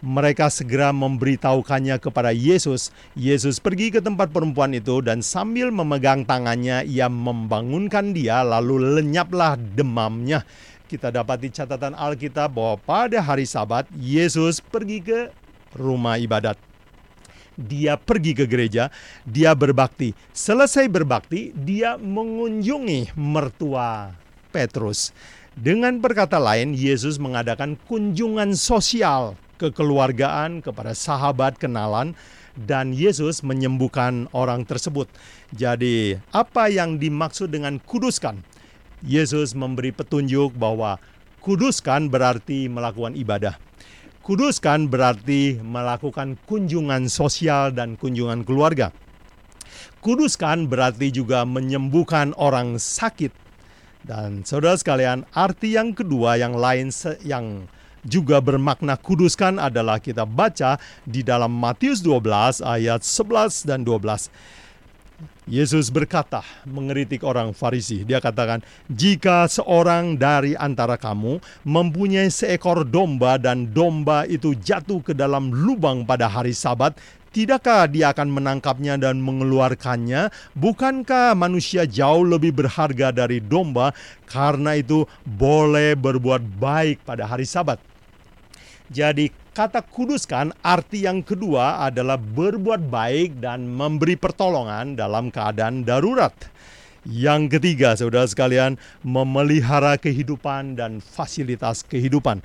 Mereka 0.00 0.48
segera 0.48 0.96
memberitahukannya 0.96 2.00
kepada 2.00 2.32
Yesus. 2.32 2.88
Yesus 3.12 3.60
pergi 3.60 3.92
ke 3.92 4.00
tempat 4.00 4.32
perempuan 4.32 4.72
itu 4.72 5.04
dan 5.04 5.20
sambil 5.20 5.68
memegang 5.68 6.24
tangannya 6.24 6.88
ia 6.88 7.04
membangunkan 7.12 8.16
dia 8.16 8.40
lalu 8.40 8.80
lenyaplah 8.96 9.60
demamnya 9.60 10.40
kita 10.90 11.14
dapati 11.14 11.54
catatan 11.54 11.94
Alkitab 11.94 12.50
bahwa 12.50 12.74
pada 12.82 13.22
hari 13.22 13.46
Sabat 13.46 13.86
Yesus 13.94 14.58
pergi 14.58 14.98
ke 14.98 15.30
rumah 15.78 16.18
ibadat. 16.18 16.58
Dia 17.54 17.94
pergi 17.94 18.34
ke 18.34 18.42
gereja, 18.50 18.90
dia 19.22 19.54
berbakti. 19.54 20.18
Selesai 20.34 20.90
berbakti, 20.90 21.54
dia 21.54 21.94
mengunjungi 21.94 23.14
mertua 23.14 24.18
Petrus. 24.50 25.14
Dengan 25.54 26.02
berkata 26.02 26.42
lain, 26.42 26.74
Yesus 26.74 27.22
mengadakan 27.22 27.78
kunjungan 27.86 28.58
sosial 28.58 29.38
kekeluargaan 29.62 30.64
kepada 30.64 30.96
sahabat 30.96 31.60
kenalan 31.60 32.18
dan 32.56 32.90
Yesus 32.96 33.46
menyembuhkan 33.46 34.26
orang 34.34 34.66
tersebut. 34.66 35.06
Jadi, 35.54 36.18
apa 36.34 36.66
yang 36.72 36.98
dimaksud 36.98 37.52
dengan 37.52 37.78
kuduskan? 37.78 38.42
Yesus 39.04 39.56
memberi 39.56 39.92
petunjuk 39.92 40.52
bahwa 40.56 41.00
kuduskan 41.40 42.12
berarti 42.12 42.68
melakukan 42.68 43.16
ibadah. 43.16 43.56
Kuduskan 44.20 44.92
berarti 44.92 45.56
melakukan 45.64 46.36
kunjungan 46.44 47.08
sosial 47.08 47.72
dan 47.72 47.96
kunjungan 47.96 48.44
keluarga. 48.44 48.92
Kuduskan 50.04 50.68
berarti 50.68 51.08
juga 51.12 51.48
menyembuhkan 51.48 52.36
orang 52.36 52.76
sakit. 52.76 53.32
Dan 54.04 54.44
saudara 54.44 54.76
sekalian, 54.76 55.28
arti 55.32 55.76
yang 55.76 55.92
kedua 55.92 56.40
yang 56.40 56.56
lain 56.56 56.88
yang 57.20 57.68
juga 58.04 58.40
bermakna 58.40 58.96
kuduskan 58.96 59.60
adalah 59.60 60.00
kita 60.00 60.24
baca 60.24 60.80
di 61.04 61.20
dalam 61.20 61.52
Matius 61.52 62.00
12 62.00 62.64
ayat 62.64 63.04
11 63.04 63.68
dan 63.68 63.84
12. 63.84 64.32
Yesus 65.50 65.90
berkata 65.90 66.46
mengeritik 66.62 67.26
orang 67.26 67.50
Farisi. 67.50 68.06
Dia 68.06 68.22
katakan, 68.22 68.62
"Jika 68.86 69.50
seorang 69.50 70.14
dari 70.14 70.54
antara 70.54 70.94
kamu 70.94 71.42
mempunyai 71.66 72.30
seekor 72.30 72.86
domba 72.86 73.34
dan 73.34 73.66
domba 73.74 74.24
itu 74.30 74.54
jatuh 74.54 75.02
ke 75.02 75.10
dalam 75.10 75.50
lubang 75.50 76.06
pada 76.06 76.30
hari 76.30 76.54
Sabat, 76.54 76.94
tidakkah 77.34 77.90
dia 77.90 78.14
akan 78.14 78.30
menangkapnya 78.30 78.94
dan 78.94 79.18
mengeluarkannya? 79.18 80.30
Bukankah 80.54 81.34
manusia 81.34 81.82
jauh 81.82 82.22
lebih 82.22 82.54
berharga 82.54 83.10
dari 83.10 83.42
domba? 83.42 83.90
Karena 84.30 84.78
itu 84.78 85.02
boleh 85.26 85.98
berbuat 85.98 86.46
baik 86.62 87.02
pada 87.02 87.26
hari 87.26 87.42
Sabat." 87.42 87.89
Jadi 88.90 89.30
kata 89.54 89.86
kuduskan 89.86 90.50
arti 90.66 91.06
yang 91.06 91.22
kedua 91.22 91.86
adalah 91.86 92.18
berbuat 92.18 92.90
baik 92.90 93.38
dan 93.38 93.70
memberi 93.70 94.18
pertolongan 94.18 94.98
dalam 94.98 95.30
keadaan 95.30 95.86
darurat. 95.86 96.34
Yang 97.06 97.56
ketiga, 97.56 97.94
saudara 97.94 98.26
sekalian, 98.26 98.76
memelihara 99.06 99.94
kehidupan 99.94 100.74
dan 100.74 100.98
fasilitas 100.98 101.86
kehidupan. 101.86 102.42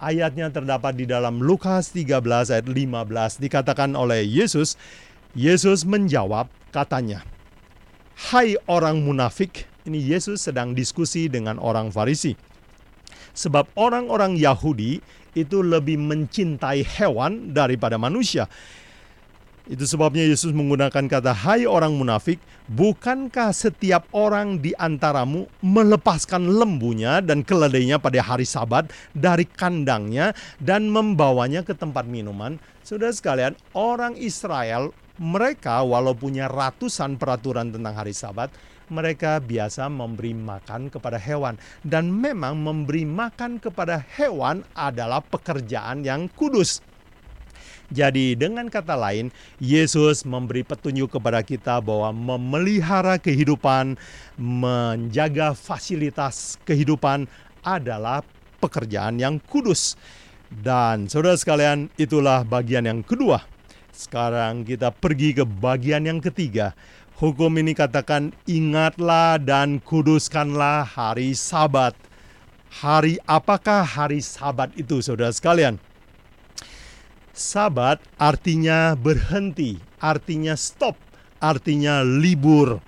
Ayatnya 0.00 0.50
terdapat 0.50 0.98
di 0.98 1.06
dalam 1.06 1.38
Lukas 1.38 1.94
13 1.94 2.50
ayat 2.50 2.66
15 2.66 3.38
dikatakan 3.38 3.94
oleh 3.94 4.26
Yesus. 4.26 4.74
Yesus 5.36 5.86
menjawab 5.86 6.48
katanya, 6.74 7.22
Hai 8.32 8.56
orang 8.64 9.04
munafik, 9.04 9.70
ini 9.84 10.02
Yesus 10.02 10.42
sedang 10.42 10.74
diskusi 10.74 11.28
dengan 11.28 11.60
orang 11.62 11.94
Farisi. 11.94 12.34
Sebab 13.32 13.70
orang-orang 13.78 14.34
Yahudi 14.36 14.98
itu 15.32 15.64
lebih 15.64 15.96
mencintai 15.96 16.84
hewan 16.84 17.52
daripada 17.52 17.96
manusia. 17.96 18.48
Itu 19.62 19.86
sebabnya 19.86 20.26
Yesus 20.26 20.50
menggunakan 20.50 21.06
kata, 21.06 21.30
"Hai 21.30 21.70
orang 21.70 21.94
munafik, 21.94 22.42
bukankah 22.66 23.54
setiap 23.54 24.10
orang 24.10 24.58
di 24.58 24.74
antaramu 24.74 25.46
melepaskan 25.62 26.50
lembunya 26.50 27.22
dan 27.22 27.46
keledainya 27.46 28.02
pada 28.02 28.18
hari 28.26 28.42
Sabat 28.42 28.90
dari 29.14 29.46
kandangnya 29.46 30.34
dan 30.58 30.90
membawanya 30.90 31.62
ke 31.62 31.78
tempat 31.78 32.10
minuman?" 32.10 32.58
Sudah 32.82 33.14
sekalian, 33.14 33.54
orang 33.70 34.18
Israel 34.18 34.90
mereka 35.22 35.86
walau 35.86 36.18
punya 36.18 36.50
ratusan 36.50 37.14
peraturan 37.14 37.70
tentang 37.70 37.94
hari 37.94 38.10
Sabat, 38.10 38.50
mereka 38.92 39.40
biasa 39.40 39.88
memberi 39.88 40.36
makan 40.36 40.92
kepada 40.92 41.16
hewan 41.16 41.56
dan 41.80 42.12
memang 42.12 42.60
memberi 42.60 43.08
makan 43.08 43.56
kepada 43.56 44.04
hewan 44.20 44.60
adalah 44.76 45.24
pekerjaan 45.24 46.04
yang 46.04 46.28
kudus. 46.36 46.84
Jadi 47.92 48.32
dengan 48.32 48.72
kata 48.72 48.96
lain, 48.96 49.28
Yesus 49.60 50.24
memberi 50.24 50.64
petunjuk 50.64 51.12
kepada 51.12 51.44
kita 51.44 51.80
bahwa 51.84 52.08
memelihara 52.12 53.20
kehidupan, 53.20 54.00
menjaga 54.40 55.52
fasilitas 55.52 56.56
kehidupan 56.64 57.28
adalah 57.60 58.24
pekerjaan 58.64 59.20
yang 59.20 59.36
kudus. 59.44 60.00
Dan 60.48 61.08
saudara 61.08 61.36
sekalian, 61.36 61.92
itulah 62.00 62.48
bagian 62.48 62.88
yang 62.88 63.04
kedua. 63.04 63.44
Sekarang 63.92 64.64
kita 64.64 64.88
pergi 64.88 65.36
ke 65.36 65.44
bagian 65.44 66.08
yang 66.08 66.16
ketiga, 66.24 66.72
Hukum 67.20 67.52
ini 67.60 67.76
katakan 67.76 68.32
ingatlah 68.48 69.36
dan 69.36 69.82
kuduskanlah 69.84 70.86
hari 70.86 71.36
sabat. 71.36 71.92
Hari 72.72 73.20
apakah 73.28 73.84
hari 73.84 74.24
sabat 74.24 74.72
itu 74.80 75.04
saudara 75.04 75.28
sekalian? 75.28 75.76
Sabat 77.36 78.00
artinya 78.16 78.96
berhenti, 78.96 79.76
artinya 80.00 80.56
stop, 80.56 80.96
artinya 81.36 82.00
libur. 82.00 82.80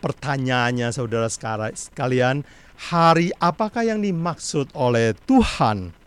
Pertanyaannya 0.00 0.88
saudara 0.92 1.28
sekalian, 1.28 2.48
hari 2.92 3.32
apakah 3.40 3.84
yang 3.84 4.00
dimaksud 4.00 4.72
oleh 4.72 5.12
Tuhan 5.28 6.05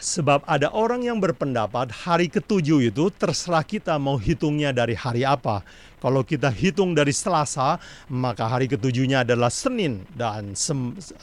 Sebab 0.00 0.48
ada 0.48 0.72
orang 0.72 1.04
yang 1.04 1.20
berpendapat 1.20 1.92
hari 1.92 2.32
ketujuh 2.32 2.88
itu 2.88 3.12
terserah 3.12 3.60
kita 3.60 4.00
mau 4.00 4.16
hitungnya 4.16 4.72
dari 4.72 4.96
hari 4.96 5.28
apa. 5.28 5.60
Kalau 6.00 6.24
kita 6.24 6.48
hitung 6.48 6.96
dari 6.96 7.12
Selasa, 7.12 7.76
maka 8.08 8.48
hari 8.48 8.64
ketujuhnya 8.64 9.28
adalah 9.28 9.52
Senin 9.52 10.08
dan 10.16 10.56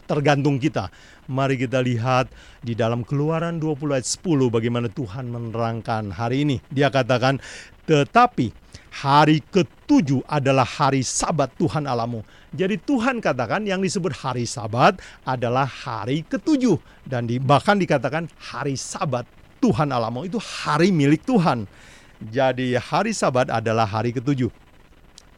tergantung 0.05 0.61
kita. 0.61 0.93
Mari 1.25 1.57
kita 1.57 1.81
lihat 1.81 2.29
di 2.61 2.77
dalam 2.77 3.01
Keluaran 3.01 3.57
20 3.57 3.97
ayat 3.97 4.05
10 4.05 4.53
bagaimana 4.53 4.93
Tuhan 4.93 5.25
menerangkan 5.25 6.13
hari 6.13 6.45
ini. 6.45 6.61
Dia 6.69 6.93
katakan, 6.93 7.41
"Tetapi 7.89 8.66
hari 9.03 9.45
ketujuh 9.53 10.25
adalah 10.25 10.65
hari 10.65 11.05
Sabat 11.05 11.53
Tuhan 11.57 11.85
alamu." 11.85 12.25
Jadi 12.55 12.81
Tuhan 12.81 13.21
katakan 13.21 13.67
yang 13.67 13.83
disebut 13.83 14.15
hari 14.17 14.49
Sabat 14.49 14.97
adalah 15.27 15.69
hari 15.69 16.25
ketujuh 16.25 16.81
dan 17.05 17.29
di, 17.29 17.37
bahkan 17.37 17.77
dikatakan 17.77 18.31
hari 18.39 18.73
Sabat 18.73 19.29
Tuhan 19.61 19.89
alamu 19.93 20.25
itu 20.25 20.41
hari 20.41 20.89
milik 20.93 21.25
Tuhan. 21.25 21.69
Jadi 22.17 22.73
hari 22.77 23.13
Sabat 23.13 23.53
adalah 23.53 23.85
hari 23.85 24.13
ketujuh. 24.13 24.49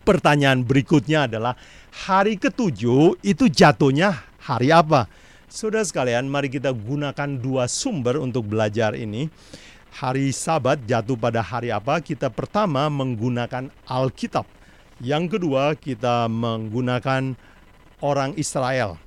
Pertanyaan 0.07 0.63
berikutnya 0.63 1.27
adalah 1.27 1.59
hari 2.07 2.39
ketujuh 2.39 3.19
itu 3.19 3.45
jatuhnya 3.51 4.15
hari 4.39 4.71
apa? 4.71 5.11
Saudara 5.49 5.81
sekalian, 5.81 6.29
mari 6.29 6.47
kita 6.47 6.69
gunakan 6.69 7.29
dua 7.41 7.65
sumber 7.65 8.21
untuk 8.21 8.45
belajar 8.45 8.93
ini. 8.93 9.27
Hari 9.95 10.29
Sabat 10.29 10.85
jatuh 10.85 11.17
pada 11.17 11.41
hari 11.41 11.73
apa? 11.73 11.97
Kita 12.03 12.29
pertama 12.29 12.85
menggunakan 12.87 13.73
Alkitab 13.89 14.59
yang 14.99 15.31
kedua, 15.31 15.79
kita 15.79 16.27
menggunakan 16.27 17.31
orang 18.03 18.35
Israel. 18.35 18.99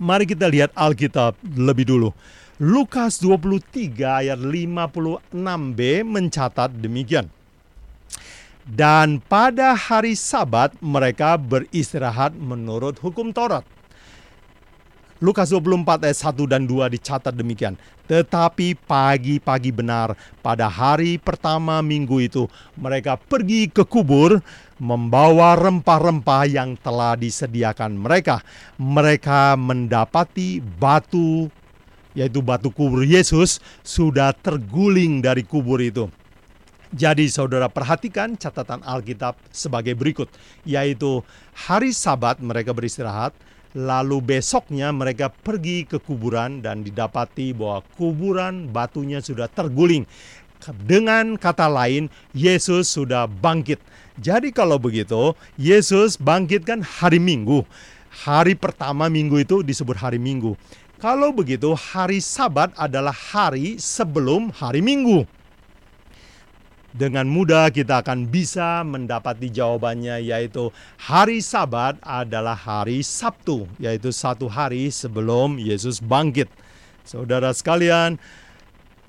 Mari 0.00 0.24
kita 0.24 0.48
lihat 0.48 0.72
Alkitab 0.72 1.36
lebih 1.44 1.84
dulu. 1.84 2.08
Lukas 2.56 3.20
23 3.20 4.00
ayat 4.00 4.40
56b 4.40 5.80
mencatat 6.08 6.72
demikian. 6.80 7.28
Dan 8.64 9.20
pada 9.20 9.76
hari 9.76 10.16
sabat 10.16 10.72
mereka 10.80 11.36
beristirahat 11.36 12.32
menurut 12.32 12.96
hukum 13.04 13.28
Taurat. 13.28 13.73
Lukas 15.22 15.54
24 15.54 16.10
ayat 16.10 16.18
1 16.18 16.50
dan 16.50 16.62
2 16.66 16.90
dicatat 16.90 17.30
demikian. 17.30 17.78
Tetapi 18.10 18.74
pagi-pagi 18.84 19.70
benar 19.70 20.18
pada 20.42 20.66
hari 20.66 21.16
pertama 21.22 21.78
minggu 21.80 22.18
itu 22.18 22.50
mereka 22.74 23.14
pergi 23.14 23.70
ke 23.70 23.86
kubur 23.86 24.42
membawa 24.82 25.54
rempah-rempah 25.54 26.44
yang 26.50 26.74
telah 26.82 27.14
disediakan 27.14 27.94
mereka. 27.94 28.42
Mereka 28.76 29.54
mendapati 29.54 30.58
batu 30.58 31.46
yaitu 32.14 32.42
batu 32.42 32.70
kubur 32.70 33.02
Yesus 33.02 33.58
sudah 33.82 34.34
terguling 34.34 35.22
dari 35.22 35.42
kubur 35.42 35.82
itu. 35.82 36.10
Jadi 36.94 37.26
saudara 37.26 37.66
perhatikan 37.66 38.38
catatan 38.38 38.78
Alkitab 38.86 39.34
sebagai 39.50 39.98
berikut, 39.98 40.30
yaitu 40.62 41.26
hari 41.50 41.90
sabat 41.90 42.38
mereka 42.38 42.70
beristirahat, 42.70 43.34
Lalu 43.74 44.22
besoknya 44.22 44.94
mereka 44.94 45.34
pergi 45.34 45.82
ke 45.82 45.98
kuburan 45.98 46.62
dan 46.62 46.86
didapati 46.86 47.50
bahwa 47.50 47.82
kuburan 47.98 48.70
batunya 48.70 49.18
sudah 49.18 49.50
terguling. 49.50 50.06
Dengan 50.86 51.34
kata 51.34 51.66
lain, 51.66 52.06
Yesus 52.30 52.94
sudah 52.94 53.26
bangkit. 53.26 53.82
Jadi 54.14 54.54
kalau 54.54 54.78
begitu, 54.78 55.34
Yesus 55.58 56.14
bangkit 56.14 56.62
kan 56.62 56.86
hari 56.86 57.18
Minggu. 57.18 57.66
Hari 58.14 58.54
pertama 58.54 59.10
minggu 59.10 59.42
itu 59.42 59.66
disebut 59.66 59.98
hari 59.98 60.22
Minggu. 60.22 60.54
Kalau 61.02 61.34
begitu, 61.34 61.74
hari 61.74 62.22
Sabat 62.22 62.70
adalah 62.78 63.12
hari 63.12 63.82
sebelum 63.82 64.54
hari 64.54 64.86
Minggu 64.86 65.26
dengan 66.94 67.26
mudah 67.26 67.74
kita 67.74 68.06
akan 68.06 68.30
bisa 68.30 68.86
mendapati 68.86 69.50
jawabannya 69.50 70.22
yaitu 70.22 70.70
hari 70.94 71.42
sabat 71.42 71.98
adalah 71.98 72.54
hari 72.54 73.02
Sabtu 73.02 73.66
yaitu 73.82 74.14
satu 74.14 74.46
hari 74.46 74.94
sebelum 74.94 75.58
Yesus 75.58 75.98
bangkit. 75.98 76.46
Saudara 77.02 77.50
sekalian, 77.50 78.16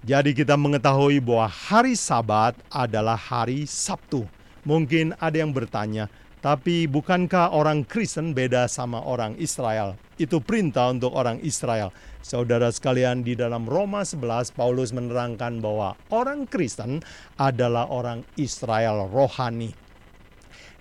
jadi 0.01 0.33
kita 0.33 0.57
mengetahui 0.57 1.21
bahwa 1.21 1.45
hari 1.45 1.93
sabat 1.93 2.57
adalah 2.73 3.15
hari 3.15 3.69
Sabtu. 3.69 4.25
Mungkin 4.65 5.13
ada 5.21 5.37
yang 5.37 5.53
bertanya, 5.53 6.09
tapi 6.41 6.89
bukankah 6.89 7.53
orang 7.53 7.85
Kristen 7.85 8.33
beda 8.33 8.65
sama 8.65 8.97
orang 9.05 9.37
Israel? 9.37 9.93
Itu 10.17 10.41
perintah 10.41 10.89
untuk 10.89 11.13
orang 11.13 11.37
Israel. 11.45 11.93
Saudara 12.25 12.73
sekalian 12.73 13.21
di 13.21 13.37
dalam 13.37 13.69
Roma 13.69 14.01
11 14.01 14.57
Paulus 14.57 14.89
menerangkan 14.89 15.61
bahwa 15.61 15.93
orang 16.09 16.49
Kristen 16.49 17.05
adalah 17.37 17.85
orang 17.85 18.25
Israel 18.33 19.05
rohani. 19.13 19.69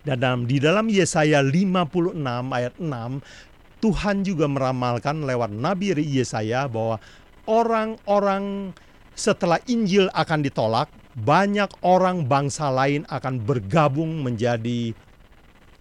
Dan 0.08 0.24
dalam, 0.24 0.48
di 0.48 0.56
dalam 0.56 0.88
Yesaya 0.88 1.44
56 1.44 2.16
ayat 2.48 2.80
6 2.80 3.84
Tuhan 3.84 4.24
juga 4.24 4.48
meramalkan 4.48 5.28
lewat 5.28 5.52
Nabi 5.52 5.92
Yesaya 6.00 6.64
bahwa 6.64 6.96
orang-orang 7.44 8.72
setelah 9.12 9.60
Injil 9.68 10.08
akan 10.16 10.40
ditolak, 10.48 10.88
banyak 11.12 11.68
orang 11.84 12.24
bangsa 12.24 12.72
lain 12.72 13.04
akan 13.12 13.44
bergabung 13.44 14.24
menjadi 14.24 14.96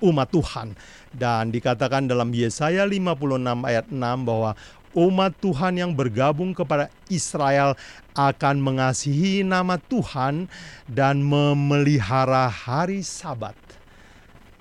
umat 0.04 0.28
Tuhan. 0.28 0.76
Dan 1.16 1.56
dikatakan 1.56 2.12
dalam 2.12 2.36
Yesaya 2.36 2.84
56 2.84 3.64
ayat 3.64 3.88
6 3.88 4.28
bahwa 4.28 4.52
umat 4.94 5.34
Tuhan 5.42 5.78
yang 5.78 5.92
bergabung 5.94 6.54
kepada 6.54 6.90
Israel 7.10 7.78
akan 8.14 8.62
mengasihi 8.62 9.42
nama 9.42 9.78
Tuhan 9.78 10.50
dan 10.90 11.22
memelihara 11.22 12.50
hari 12.50 13.02
Sabat. 13.02 13.58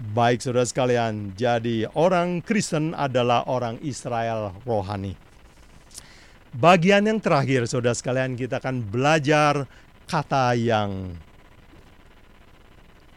Baik 0.02 0.42
saudara 0.42 0.66
sekalian, 0.66 1.30
jadi 1.38 1.86
orang 1.94 2.42
Kristen 2.42 2.90
adalah 2.90 3.46
orang 3.46 3.78
Israel 3.86 4.50
rohani. 4.66 5.14
Bagian 6.52 7.06
yang 7.06 7.22
terakhir 7.22 7.64
saudara 7.64 7.96
sekalian 7.96 8.36
kita 8.36 8.60
akan 8.60 8.82
belajar 8.82 9.64
kata 10.10 10.52
yang 10.58 11.16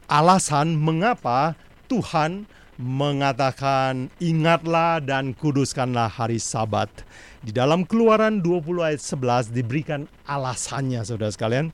alasan 0.08 0.78
mengapa 0.78 1.58
Tuhan 1.90 2.46
mengatakan 2.76 4.12
ingatlah 4.20 5.00
dan 5.00 5.32
kuduskanlah 5.32 6.12
hari 6.12 6.40
sabat. 6.40 6.92
Di 7.40 7.56
dalam 7.56 7.88
keluaran 7.88 8.44
20 8.44 8.84
ayat 8.84 9.02
11 9.02 9.56
diberikan 9.56 10.12
alasannya 10.28 11.02
saudara 11.08 11.32
sekalian. 11.32 11.72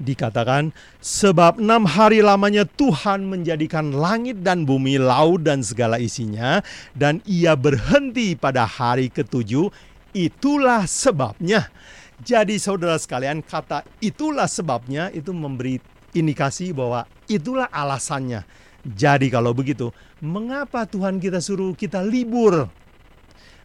Dikatakan 0.00 0.72
sebab 1.04 1.60
enam 1.60 1.84
hari 1.84 2.24
lamanya 2.24 2.64
Tuhan 2.64 3.28
menjadikan 3.28 3.92
langit 3.92 4.40
dan 4.40 4.64
bumi, 4.64 4.96
laut 4.96 5.44
dan 5.44 5.60
segala 5.60 6.00
isinya. 6.00 6.64
Dan 6.96 7.20
ia 7.28 7.52
berhenti 7.52 8.32
pada 8.32 8.64
hari 8.64 9.12
ketujuh, 9.12 9.68
itulah 10.16 10.88
sebabnya. 10.88 11.68
Jadi 12.20 12.56
saudara 12.56 12.96
sekalian 12.96 13.44
kata 13.44 13.84
itulah 14.00 14.48
sebabnya 14.48 15.08
itu 15.12 15.32
memberi 15.32 15.80
indikasi 16.12 16.72
bahwa 16.72 17.08
itulah 17.28 17.68
alasannya 17.68 18.44
jadi 18.80 19.28
kalau 19.28 19.52
begitu, 19.52 19.92
mengapa 20.24 20.88
Tuhan 20.88 21.20
kita 21.20 21.44
suruh 21.44 21.76
kita 21.76 22.00
libur? 22.00 22.68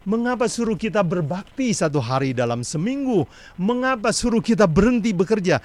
Mengapa 0.06 0.46
suruh 0.46 0.78
kita 0.78 1.02
berbakti 1.02 1.72
satu 1.74 1.98
hari 1.98 2.36
dalam 2.36 2.62
seminggu? 2.62 3.26
Mengapa 3.58 4.14
suruh 4.14 4.44
kita 4.44 4.68
berhenti 4.68 5.10
bekerja? 5.10 5.58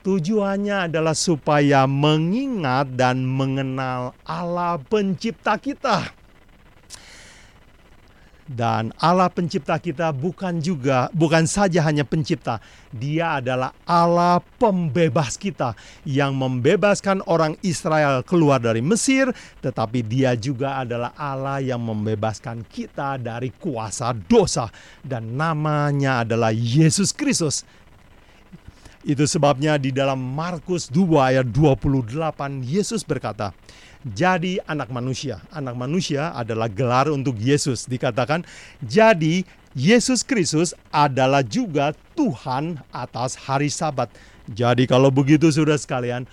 Tujuannya 0.00 0.88
adalah 0.88 1.16
supaya 1.16 1.84
mengingat 1.84 2.94
dan 2.94 3.24
mengenal 3.24 4.16
Allah 4.24 4.78
pencipta 4.78 5.58
kita. 5.60 6.19
Dan 8.50 8.90
Allah 8.98 9.30
pencipta 9.30 9.78
kita 9.78 10.10
bukan 10.10 10.58
juga 10.58 11.06
bukan 11.14 11.46
saja 11.46 11.86
hanya 11.86 12.02
pencipta, 12.02 12.58
Dia 12.90 13.38
adalah 13.38 13.70
Allah 13.86 14.42
pembebas 14.58 15.38
kita 15.38 15.78
yang 16.02 16.34
membebaskan 16.34 17.22
orang 17.30 17.54
Israel 17.62 18.26
keluar 18.26 18.58
dari 18.58 18.82
Mesir, 18.82 19.30
tetapi 19.62 20.02
Dia 20.02 20.34
juga 20.34 20.82
adalah 20.82 21.14
Allah 21.14 21.62
yang 21.62 21.78
membebaskan 21.78 22.66
kita 22.66 23.22
dari 23.22 23.54
kuasa 23.54 24.10
dosa 24.18 24.66
dan 25.06 25.38
namanya 25.38 26.26
adalah 26.26 26.50
Yesus 26.50 27.14
Kristus. 27.14 27.62
Itu 29.00 29.24
sebabnya 29.24 29.80
di 29.80 29.96
dalam 29.96 30.20
Markus 30.20 30.92
2 30.92 31.32
ayat 31.32 31.46
28 31.48 32.60
Yesus 32.60 33.00
berkata, 33.00 33.56
jadi 34.04 34.60
anak 34.68 34.92
manusia. 34.92 35.40
Anak 35.52 35.76
manusia 35.76 36.32
adalah 36.36 36.68
gelar 36.68 37.08
untuk 37.08 37.36
Yesus. 37.40 37.88
Dikatakan, 37.88 38.44
jadi 38.84 39.44
Yesus 39.72 40.20
Kristus 40.20 40.76
adalah 40.92 41.40
juga 41.40 41.96
Tuhan 42.12 42.80
atas 42.92 43.40
hari 43.40 43.72
Sabat. 43.72 44.12
Jadi 44.52 44.84
kalau 44.84 45.08
begitu 45.08 45.48
sudah 45.48 45.80
sekalian, 45.80 46.28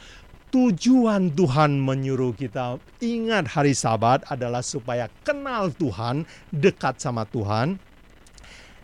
tujuan 0.51 1.31
Tuhan 1.35 1.79
menyuruh 1.79 2.35
kita 2.35 2.79
ingat 2.99 3.51
hari 3.51 3.75
Sabat 3.75 4.27
adalah 4.27 4.63
supaya 4.63 5.07
kenal 5.23 5.71
Tuhan, 5.75 6.27
dekat 6.51 6.99
sama 6.99 7.23
Tuhan. 7.31 7.79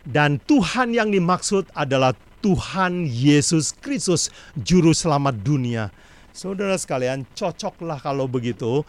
Dan 0.03 0.39
Tuhan 0.43 0.91
yang 0.91 1.11
dimaksud 1.11 1.71
adalah 1.71 2.11
Tuhan 2.43 3.07
Yesus 3.07 3.71
Kristus, 3.71 4.27
juru 4.59 4.91
selamat 4.91 5.39
dunia. 5.47 5.95
Saudara 6.35 6.75
sekalian, 6.75 7.23
cocoklah 7.31 8.03
kalau 8.03 8.27
begitu. 8.27 8.83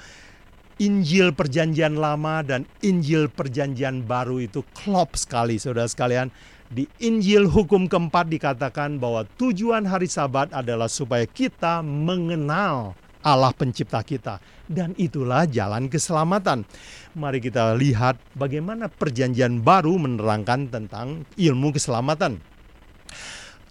Injil 0.83 1.31
Perjanjian 1.31 1.95
Lama 1.95 2.43
dan 2.43 2.67
Injil 2.83 3.31
Perjanjian 3.31 4.03
Baru 4.03 4.43
itu 4.43 4.67
klop 4.75 5.15
sekali, 5.15 5.63
saudara 5.63 5.87
sekalian. 5.87 6.35
Di 6.67 6.91
Injil 6.99 7.47
hukum 7.47 7.87
keempat 7.87 8.27
dikatakan 8.27 8.99
bahwa 8.99 9.23
tujuan 9.39 9.87
hari 9.87 10.11
Sabat 10.11 10.51
adalah 10.51 10.91
supaya 10.91 11.23
kita 11.23 11.79
mengenal 11.87 12.99
Allah 13.23 13.55
Pencipta 13.55 14.03
kita, 14.03 14.43
dan 14.67 14.99
itulah 14.99 15.47
jalan 15.47 15.87
keselamatan. 15.87 16.67
Mari 17.15 17.39
kita 17.39 17.79
lihat 17.79 18.19
bagaimana 18.35 18.91
Perjanjian 18.91 19.63
Baru 19.63 19.95
menerangkan 19.95 20.75
tentang 20.75 21.23
ilmu 21.39 21.71
keselamatan. 21.71 22.54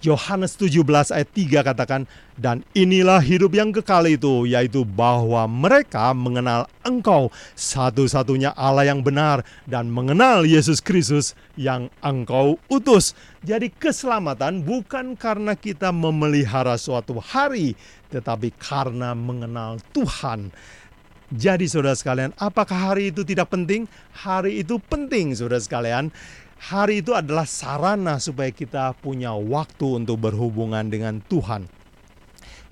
Yohanes 0.04 0.60
17 0.60 0.84
ayat 1.16 1.30
3 1.32 1.64
katakan, 1.64 2.04
Dan 2.36 2.68
inilah 2.76 3.24
hidup 3.24 3.56
yang 3.56 3.72
kekal 3.72 4.04
itu, 4.04 4.44
yaitu 4.44 4.84
bahwa 4.84 5.48
mereka 5.48 6.12
mengenal 6.12 6.68
engkau 6.84 7.32
satu-satunya 7.56 8.52
Allah 8.60 8.92
yang 8.92 9.00
benar 9.00 9.48
dan 9.64 9.88
mengenal 9.88 10.44
Yesus 10.44 10.84
Kristus 10.84 11.40
yang 11.56 11.88
engkau 12.04 12.60
utus. 12.68 13.16
Jadi 13.48 13.72
keselamatan 13.72 14.60
bukan 14.68 15.16
karena 15.16 15.56
kita 15.56 15.96
memelihara 15.96 16.76
suatu 16.76 17.24
hari, 17.24 17.80
tetapi 18.12 18.52
karena 18.60 19.16
mengenal 19.16 19.80
Tuhan. 19.96 20.52
Jadi 21.34 21.66
saudara 21.66 21.98
sekalian, 21.98 22.30
apakah 22.38 22.94
hari 22.94 23.10
itu 23.10 23.26
tidak 23.26 23.50
penting? 23.50 23.90
Hari 24.14 24.62
itu 24.62 24.78
penting 24.78 25.34
saudara 25.34 25.58
sekalian 25.58 26.14
hari 26.64 27.04
itu 27.04 27.12
adalah 27.12 27.44
sarana 27.44 28.24
supaya 28.24 28.48
kita 28.48 28.96
punya 28.96 29.36
waktu 29.36 30.00
untuk 30.00 30.24
berhubungan 30.24 30.88
dengan 30.88 31.20
Tuhan. 31.28 31.68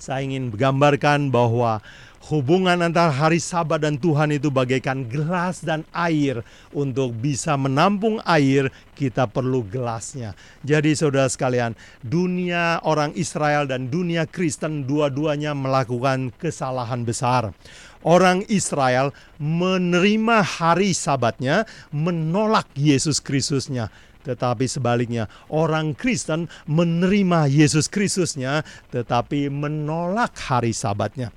Saya 0.01 0.25
ingin 0.25 0.49
menggambarkan 0.49 1.29
bahwa 1.29 1.77
hubungan 2.25 2.73
antara 2.81 3.13
hari 3.13 3.37
Sabat 3.37 3.85
dan 3.85 4.01
Tuhan 4.01 4.33
itu 4.33 4.49
bagaikan 4.49 5.05
gelas 5.05 5.61
dan 5.61 5.85
air. 5.93 6.41
Untuk 6.73 7.13
bisa 7.13 7.53
menampung 7.53 8.17
air, 8.25 8.73
kita 8.97 9.29
perlu 9.29 9.61
gelasnya. 9.61 10.33
Jadi 10.65 10.97
saudara 10.97 11.29
sekalian, 11.29 11.77
dunia 12.01 12.81
orang 12.81 13.13
Israel 13.13 13.69
dan 13.69 13.93
dunia 13.93 14.25
Kristen 14.25 14.89
dua-duanya 14.89 15.53
melakukan 15.53 16.33
kesalahan 16.41 17.05
besar 17.05 17.53
orang 18.01 18.45
Israel 18.49 19.13
menerima 19.37 20.43
hari 20.45 20.93
sabatnya, 20.93 21.65
menolak 21.89 22.69
Yesus 22.77 23.21
Kristusnya. 23.21 23.89
Tetapi 24.21 24.69
sebaliknya, 24.69 25.25
orang 25.49 25.97
Kristen 25.97 26.45
menerima 26.69 27.49
Yesus 27.49 27.89
Kristusnya, 27.89 28.61
tetapi 28.93 29.49
menolak 29.49 30.37
hari 30.37 30.77
sabatnya. 30.77 31.33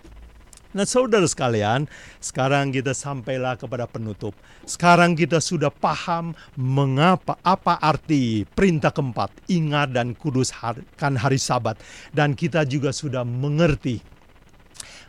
Nah 0.75 0.83
saudara 0.83 1.23
sekalian, 1.23 1.87
sekarang 2.19 2.75
kita 2.75 2.99
sampailah 2.99 3.55
kepada 3.55 3.87
penutup. 3.87 4.35
Sekarang 4.67 5.15
kita 5.15 5.39
sudah 5.39 5.71
paham 5.71 6.35
mengapa 6.59 7.39
apa 7.47 7.79
arti 7.79 8.43
perintah 8.43 8.91
keempat, 8.91 9.31
ingat 9.47 9.95
dan 9.95 10.19
kuduskan 10.19 11.15
hari 11.15 11.39
sabat. 11.39 11.79
Dan 12.11 12.35
kita 12.35 12.67
juga 12.67 12.91
sudah 12.91 13.23
mengerti 13.23 14.03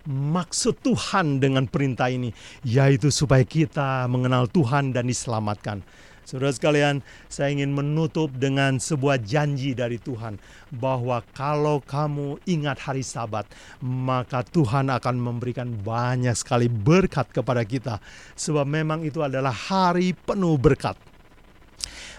maksud 0.10 0.82
Tuhan 0.82 1.42
dengan 1.42 1.66
perintah 1.70 2.10
ini, 2.10 2.32
yaitu 2.62 3.10
supaya 3.10 3.42
kita 3.46 4.06
mengenal 4.10 4.50
Tuhan 4.50 4.94
dan 4.94 5.10
diselamatkan. 5.10 5.82
Saudara 6.26 6.50
sekalian, 6.50 7.06
saya 7.30 7.54
ingin 7.54 7.70
menutup 7.70 8.34
dengan 8.34 8.82
sebuah 8.82 9.22
janji 9.22 9.78
dari 9.78 10.02
Tuhan 10.02 10.42
bahwa 10.74 11.22
kalau 11.38 11.86
kamu 11.86 12.42
ingat 12.50 12.82
hari 12.82 13.06
Sabat, 13.06 13.46
maka 13.78 14.42
Tuhan 14.42 14.90
akan 14.90 15.22
memberikan 15.22 15.70
banyak 15.70 16.34
sekali 16.34 16.66
berkat 16.66 17.30
kepada 17.30 17.62
kita, 17.62 18.02
sebab 18.34 18.66
memang 18.66 19.06
itu 19.06 19.22
adalah 19.22 19.54
hari 19.54 20.18
penuh 20.18 20.58
berkat. 20.58 20.98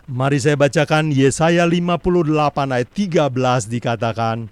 Mari 0.06 0.38
saya 0.38 0.54
bacakan 0.54 1.10
Yesaya 1.10 1.66
58 1.66 2.06
ayat 2.78 2.86
13 2.94 3.66
dikatakan, 3.66 4.46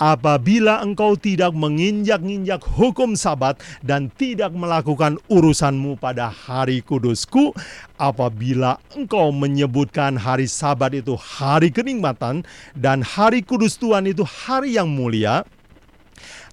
apabila 0.00 0.80
engkau 0.80 1.14
tidak 1.14 1.52
menginjak-injak 1.52 2.64
hukum 2.64 3.12
sabat 3.12 3.60
dan 3.84 4.08
tidak 4.16 4.50
melakukan 4.56 5.20
urusanmu 5.28 6.00
pada 6.00 6.32
hari 6.32 6.80
kudusku, 6.80 7.52
apabila 8.00 8.80
engkau 8.96 9.28
menyebutkan 9.28 10.16
hari 10.16 10.48
sabat 10.48 10.96
itu 10.96 11.14
hari 11.20 11.68
kenikmatan 11.68 12.42
dan 12.72 13.04
hari 13.04 13.44
kudus 13.44 13.76
Tuhan 13.76 14.08
itu 14.08 14.24
hari 14.24 14.80
yang 14.80 14.88
mulia, 14.88 15.44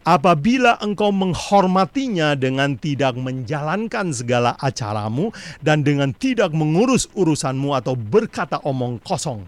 apabila 0.03 0.75
engkau 0.83 1.15
menghormatinya 1.15 2.36
dengan 2.36 2.75
tidak 2.75 3.15
menjalankan 3.15 4.12
segala 4.12 4.60
acaramu 4.60 5.31
dan 5.63 5.88
dengan 5.88 6.12
tidak 6.12 6.51
mengurus 6.51 7.07
urusanmu 7.15 7.71
atau 7.79 7.95
berkata 7.95 8.60
omong 8.67 8.99
kosong. 9.03 9.47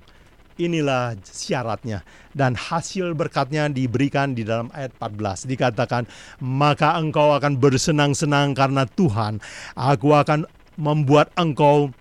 Inilah 0.60 1.15
syaratnya. 1.24 2.04
Dan 2.36 2.52
hasil 2.52 3.15
berkatnya 3.15 3.72
diberikan 3.72 4.36
di 4.36 4.43
dalam 4.43 4.67
ayat 4.76 4.91
14 5.00 5.48
dikatakan 5.48 6.04
maka 6.43 7.00
engkau 7.00 7.32
akan 7.32 7.56
bersenang-senang 7.56 8.52
karena 8.52 8.84
Tuhan. 8.84 9.39
Aku 9.80 10.12
akan 10.12 10.43
membuat 10.76 11.32
engkau 11.39 11.95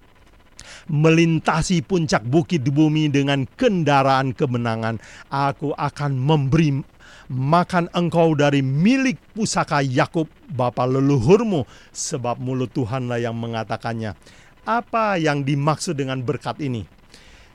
melintasi 0.90 1.86
puncak 1.86 2.26
bukit 2.26 2.66
di 2.66 2.74
bumi 2.74 3.06
dengan 3.06 3.46
kendaraan 3.46 4.34
kemenangan. 4.34 4.98
Aku 5.30 5.70
akan 5.78 6.18
memberi 6.18 6.82
makan 7.30 7.86
engkau 7.94 8.34
dari 8.34 8.58
milik 8.58 9.22
pusaka 9.38 9.86
Yakub 9.86 10.26
bapa 10.50 10.82
leluhurmu 10.82 11.62
sebab 11.94 12.42
mulut 12.42 12.74
Tuhanlah 12.74 13.22
yang 13.22 13.38
mengatakannya. 13.38 14.18
Apa 14.66 15.14
yang 15.16 15.46
dimaksud 15.46 15.94
dengan 15.94 16.20
berkat 16.26 16.58
ini 16.58 16.97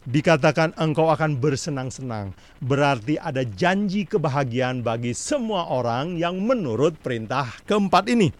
dikatakan 0.03 0.75
engkau 0.75 1.07
akan 1.11 1.39
bersenang-senang. 1.39 2.35
Berarti 2.59 3.15
ada 3.19 3.43
janji 3.43 4.03
kebahagiaan 4.03 4.83
bagi 4.83 5.15
semua 5.15 5.71
orang 5.71 6.19
yang 6.19 6.39
menurut 6.43 6.99
perintah 6.99 7.47
keempat 7.63 8.11
ini. 8.11 8.31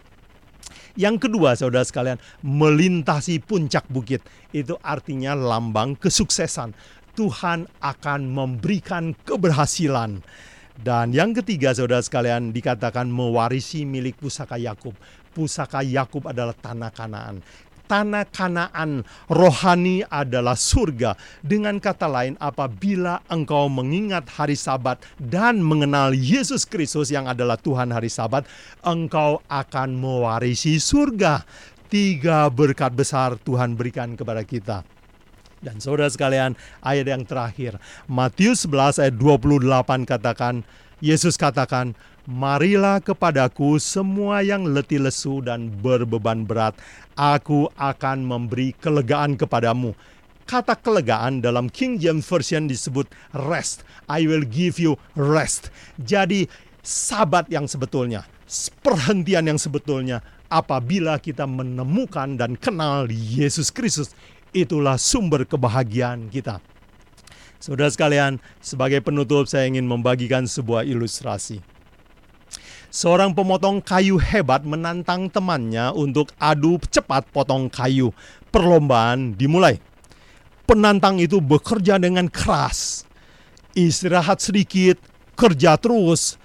Yang 0.94 1.26
kedua, 1.26 1.58
saudara 1.58 1.82
sekalian, 1.82 2.22
melintasi 2.44 3.42
puncak 3.42 3.82
bukit. 3.90 4.22
Itu 4.54 4.78
artinya 4.78 5.34
lambang 5.34 5.98
kesuksesan. 5.98 6.70
Tuhan 7.18 7.66
akan 7.82 8.20
memberikan 8.30 9.10
keberhasilan. 9.26 10.22
Dan 10.74 11.10
yang 11.10 11.34
ketiga, 11.34 11.74
saudara 11.74 12.02
sekalian, 12.02 12.54
dikatakan 12.54 13.10
mewarisi 13.10 13.82
milik 13.82 14.22
pusaka 14.22 14.54
Yakub. 14.54 14.94
Pusaka 15.34 15.82
Yakub 15.82 16.30
adalah 16.30 16.54
tanah 16.54 16.94
Kanaan 16.94 17.42
tanah 17.94 18.26
Kanaan 18.34 19.06
rohani 19.30 20.02
adalah 20.10 20.58
surga. 20.58 21.14
Dengan 21.46 21.78
kata 21.78 22.10
lain, 22.10 22.34
apabila 22.42 23.22
engkau 23.30 23.70
mengingat 23.70 24.26
hari 24.34 24.58
Sabat 24.58 24.98
dan 25.22 25.62
mengenal 25.62 26.10
Yesus 26.10 26.66
Kristus 26.66 27.14
yang 27.14 27.30
adalah 27.30 27.54
Tuhan 27.54 27.94
hari 27.94 28.10
Sabat, 28.10 28.50
engkau 28.82 29.38
akan 29.46 29.94
mewarisi 29.94 30.82
surga. 30.82 31.46
Tiga 31.86 32.50
berkat 32.50 32.90
besar 32.98 33.38
Tuhan 33.38 33.78
berikan 33.78 34.18
kepada 34.18 34.42
kita. 34.42 34.82
Dan 35.62 35.78
saudara 35.78 36.10
sekalian, 36.10 36.58
ayat 36.82 37.06
yang 37.06 37.22
terakhir, 37.22 37.78
Matius 38.10 38.66
11 38.66 38.98
ayat 38.98 39.14
28 39.14 40.02
katakan, 40.02 40.66
Yesus 40.98 41.38
katakan, 41.38 41.94
Marilah 42.24 43.04
kepadaku 43.04 43.76
semua 43.76 44.40
yang 44.40 44.64
letih 44.72 44.96
lesu 44.96 45.44
dan 45.44 45.68
berbeban 45.68 46.48
berat, 46.48 46.72
aku 47.20 47.68
akan 47.76 48.24
memberi 48.24 48.72
kelegaan 48.80 49.36
kepadamu. 49.36 49.92
Kata 50.48 50.72
kelegaan 50.72 51.44
dalam 51.44 51.68
King 51.68 52.00
James 52.00 52.24
Version 52.24 52.64
disebut 52.64 53.12
rest. 53.36 53.84
I 54.08 54.24
will 54.24 54.40
give 54.40 54.80
you 54.80 54.96
rest. 55.12 55.68
Jadi 56.00 56.48
sabat 56.80 57.44
yang 57.52 57.68
sebetulnya, 57.68 58.24
perhentian 58.80 59.44
yang 59.44 59.60
sebetulnya 59.60 60.24
apabila 60.48 61.20
kita 61.20 61.44
menemukan 61.44 62.40
dan 62.40 62.56
kenal 62.56 63.04
Yesus 63.12 63.68
Kristus, 63.68 64.16
itulah 64.56 64.96
sumber 64.96 65.44
kebahagiaan 65.44 66.32
kita. 66.32 66.64
Saudara 67.60 67.92
sekalian, 67.92 68.40
sebagai 68.64 69.04
penutup 69.04 69.44
saya 69.44 69.68
ingin 69.68 69.84
membagikan 69.84 70.48
sebuah 70.48 70.88
ilustrasi. 70.88 71.73
Seorang 72.94 73.34
pemotong 73.34 73.82
kayu 73.82 74.22
hebat 74.22 74.62
menantang 74.62 75.26
temannya 75.26 75.90
untuk 75.98 76.30
adu 76.38 76.78
cepat 76.78 77.26
potong 77.34 77.66
kayu. 77.66 78.14
Perlombaan 78.54 79.34
dimulai. 79.34 79.82
Penantang 80.62 81.18
itu 81.18 81.42
bekerja 81.42 81.98
dengan 81.98 82.30
keras. 82.30 83.02
Istirahat 83.74 84.38
sedikit, 84.38 85.02
kerja 85.34 85.74
terus. 85.74 86.38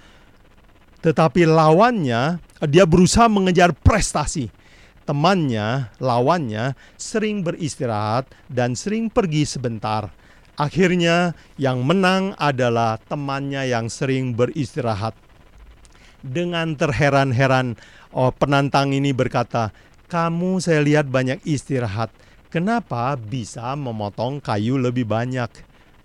Tetapi 1.06 1.46
lawannya, 1.46 2.42
dia 2.66 2.82
berusaha 2.82 3.30
mengejar 3.30 3.70
prestasi. 3.70 4.50
Temannya, 5.06 5.94
lawannya, 6.02 6.74
sering 6.98 7.46
beristirahat 7.46 8.26
dan 8.50 8.74
sering 8.74 9.06
pergi 9.06 9.46
sebentar. 9.46 10.10
Akhirnya, 10.58 11.30
yang 11.62 11.86
menang 11.86 12.34
adalah 12.42 12.98
temannya 13.06 13.70
yang 13.70 13.86
sering 13.86 14.34
beristirahat 14.34 15.29
dengan 16.20 16.76
terheran-heran 16.76 17.76
oh, 18.14 18.30
penantang 18.34 18.94
ini 18.94 19.14
berkata, 19.14 19.70
"Kamu 20.10 20.58
saya 20.62 20.82
lihat 20.82 21.08
banyak 21.08 21.42
istirahat. 21.46 22.10
Kenapa 22.50 23.14
bisa 23.14 23.74
memotong 23.78 24.42
kayu 24.42 24.78
lebih 24.78 25.06
banyak?" 25.06 25.50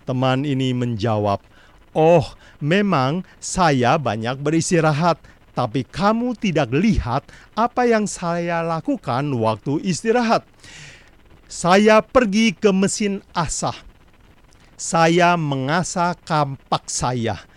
Teman 0.06 0.46
ini 0.46 0.70
menjawab, 0.70 1.42
"Oh, 1.90 2.26
memang 2.62 3.26
saya 3.42 3.98
banyak 3.98 4.38
beristirahat, 4.38 5.18
tapi 5.56 5.82
kamu 5.82 6.38
tidak 6.38 6.70
lihat 6.70 7.26
apa 7.58 7.88
yang 7.88 8.06
saya 8.06 8.62
lakukan 8.62 9.26
waktu 9.34 9.82
istirahat. 9.82 10.46
Saya 11.46 12.02
pergi 12.02 12.54
ke 12.54 12.70
mesin 12.70 13.22
asah. 13.34 13.74
Saya 14.78 15.34
mengasah 15.34 16.14
kampak 16.22 16.86
saya." 16.86 17.55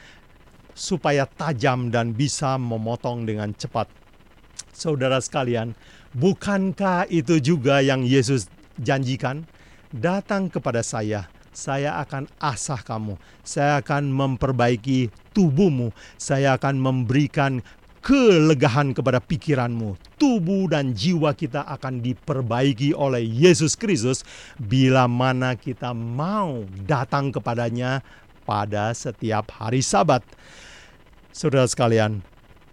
Supaya 0.80 1.28
tajam 1.28 1.92
dan 1.92 2.15
bisa 2.15 2.56
memotong 2.56 3.28
dengan 3.28 3.52
cepat. 3.52 3.92
Saudara 4.72 5.20
sekalian, 5.20 5.76
bukankah 6.15 7.04
itu 7.12 7.44
juga 7.44 7.84
yang 7.84 8.08
Yesus 8.08 8.48
janjikan? 8.80 9.44
Datang 9.92 10.48
kepada 10.48 10.80
saya, 10.80 11.28
saya 11.52 12.00
akan 12.00 12.32
asah 12.39 12.80
kamu, 12.80 13.20
saya 13.44 13.84
akan 13.84 14.08
memperbaiki 14.08 15.12
tubuhmu, 15.36 15.92
saya 16.15 16.56
akan 16.56 16.80
memberikan 16.80 17.60
kelegahan 18.00 18.96
kepada 18.96 19.20
pikiranmu. 19.20 20.00
Tubuh 20.15 20.72
dan 20.72 20.96
jiwa 20.96 21.36
kita 21.36 21.68
akan 21.68 22.00
diperbaiki 22.00 22.96
oleh 22.96 23.24
Yesus 23.24 23.76
Kristus 23.76 24.24
bila 24.56 25.12
mana 25.12 25.60
kita 25.60 25.92
mau 25.92 26.63
datang 26.88 27.36
kepadanya 27.36 28.00
pada 28.48 28.96
setiap 28.96 29.52
hari 29.52 29.84
Sabat. 29.84 30.24
Saudara 31.30 31.70
sekalian, 31.70 32.26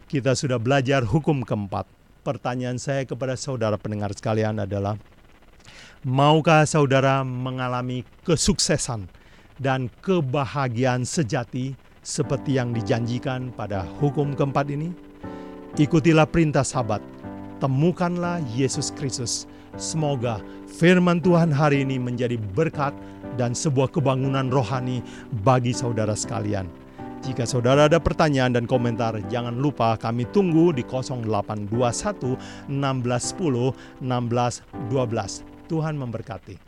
kita 0.09 0.33
sudah 0.33 0.57
belajar 0.57 1.05
hukum 1.05 1.45
keempat. 1.45 1.85
Pertanyaan 2.25 2.81
saya 2.81 3.05
kepada 3.05 3.37
saudara 3.37 3.77
pendengar 3.77 4.17
sekalian 4.17 4.57
adalah, 4.57 4.97
maukah 6.01 6.65
saudara 6.65 7.21
mengalami 7.21 8.03
kesuksesan 8.25 9.13
dan 9.61 9.93
kebahagiaan 10.01 11.05
sejati 11.05 11.77
seperti 12.01 12.57
yang 12.57 12.73
dijanjikan 12.73 13.53
pada 13.53 13.85
hukum 14.01 14.33
keempat 14.33 14.73
ini? 14.73 14.89
Ikutilah 15.77 16.25
perintah 16.25 16.65
sahabat, 16.65 17.05
temukanlah 17.61 18.41
Yesus 18.57 18.89
Kristus. 18.89 19.45
Semoga 19.77 20.41
firman 20.81 21.21
Tuhan 21.21 21.53
hari 21.53 21.85
ini 21.85 22.01
menjadi 22.01 22.41
berkat 22.57 22.97
dan 23.37 23.53
sebuah 23.53 23.93
kebangunan 23.93 24.49
rohani 24.49 25.05
bagi 25.45 25.77
saudara 25.77 26.17
sekalian. 26.17 26.86
Jika 27.25 27.49
saudara 27.49 27.89
ada 27.89 27.97
pertanyaan 27.97 28.53
dan 28.53 28.69
komentar, 28.69 29.17
jangan 29.33 29.57
lupa 29.57 29.97
kami 29.97 30.29
tunggu 30.35 30.75
di 30.77 30.85
0821 30.85 32.37
1610 32.69 33.73
1612. 34.05 35.45
Tuhan 35.67 35.95
memberkati. 35.99 36.66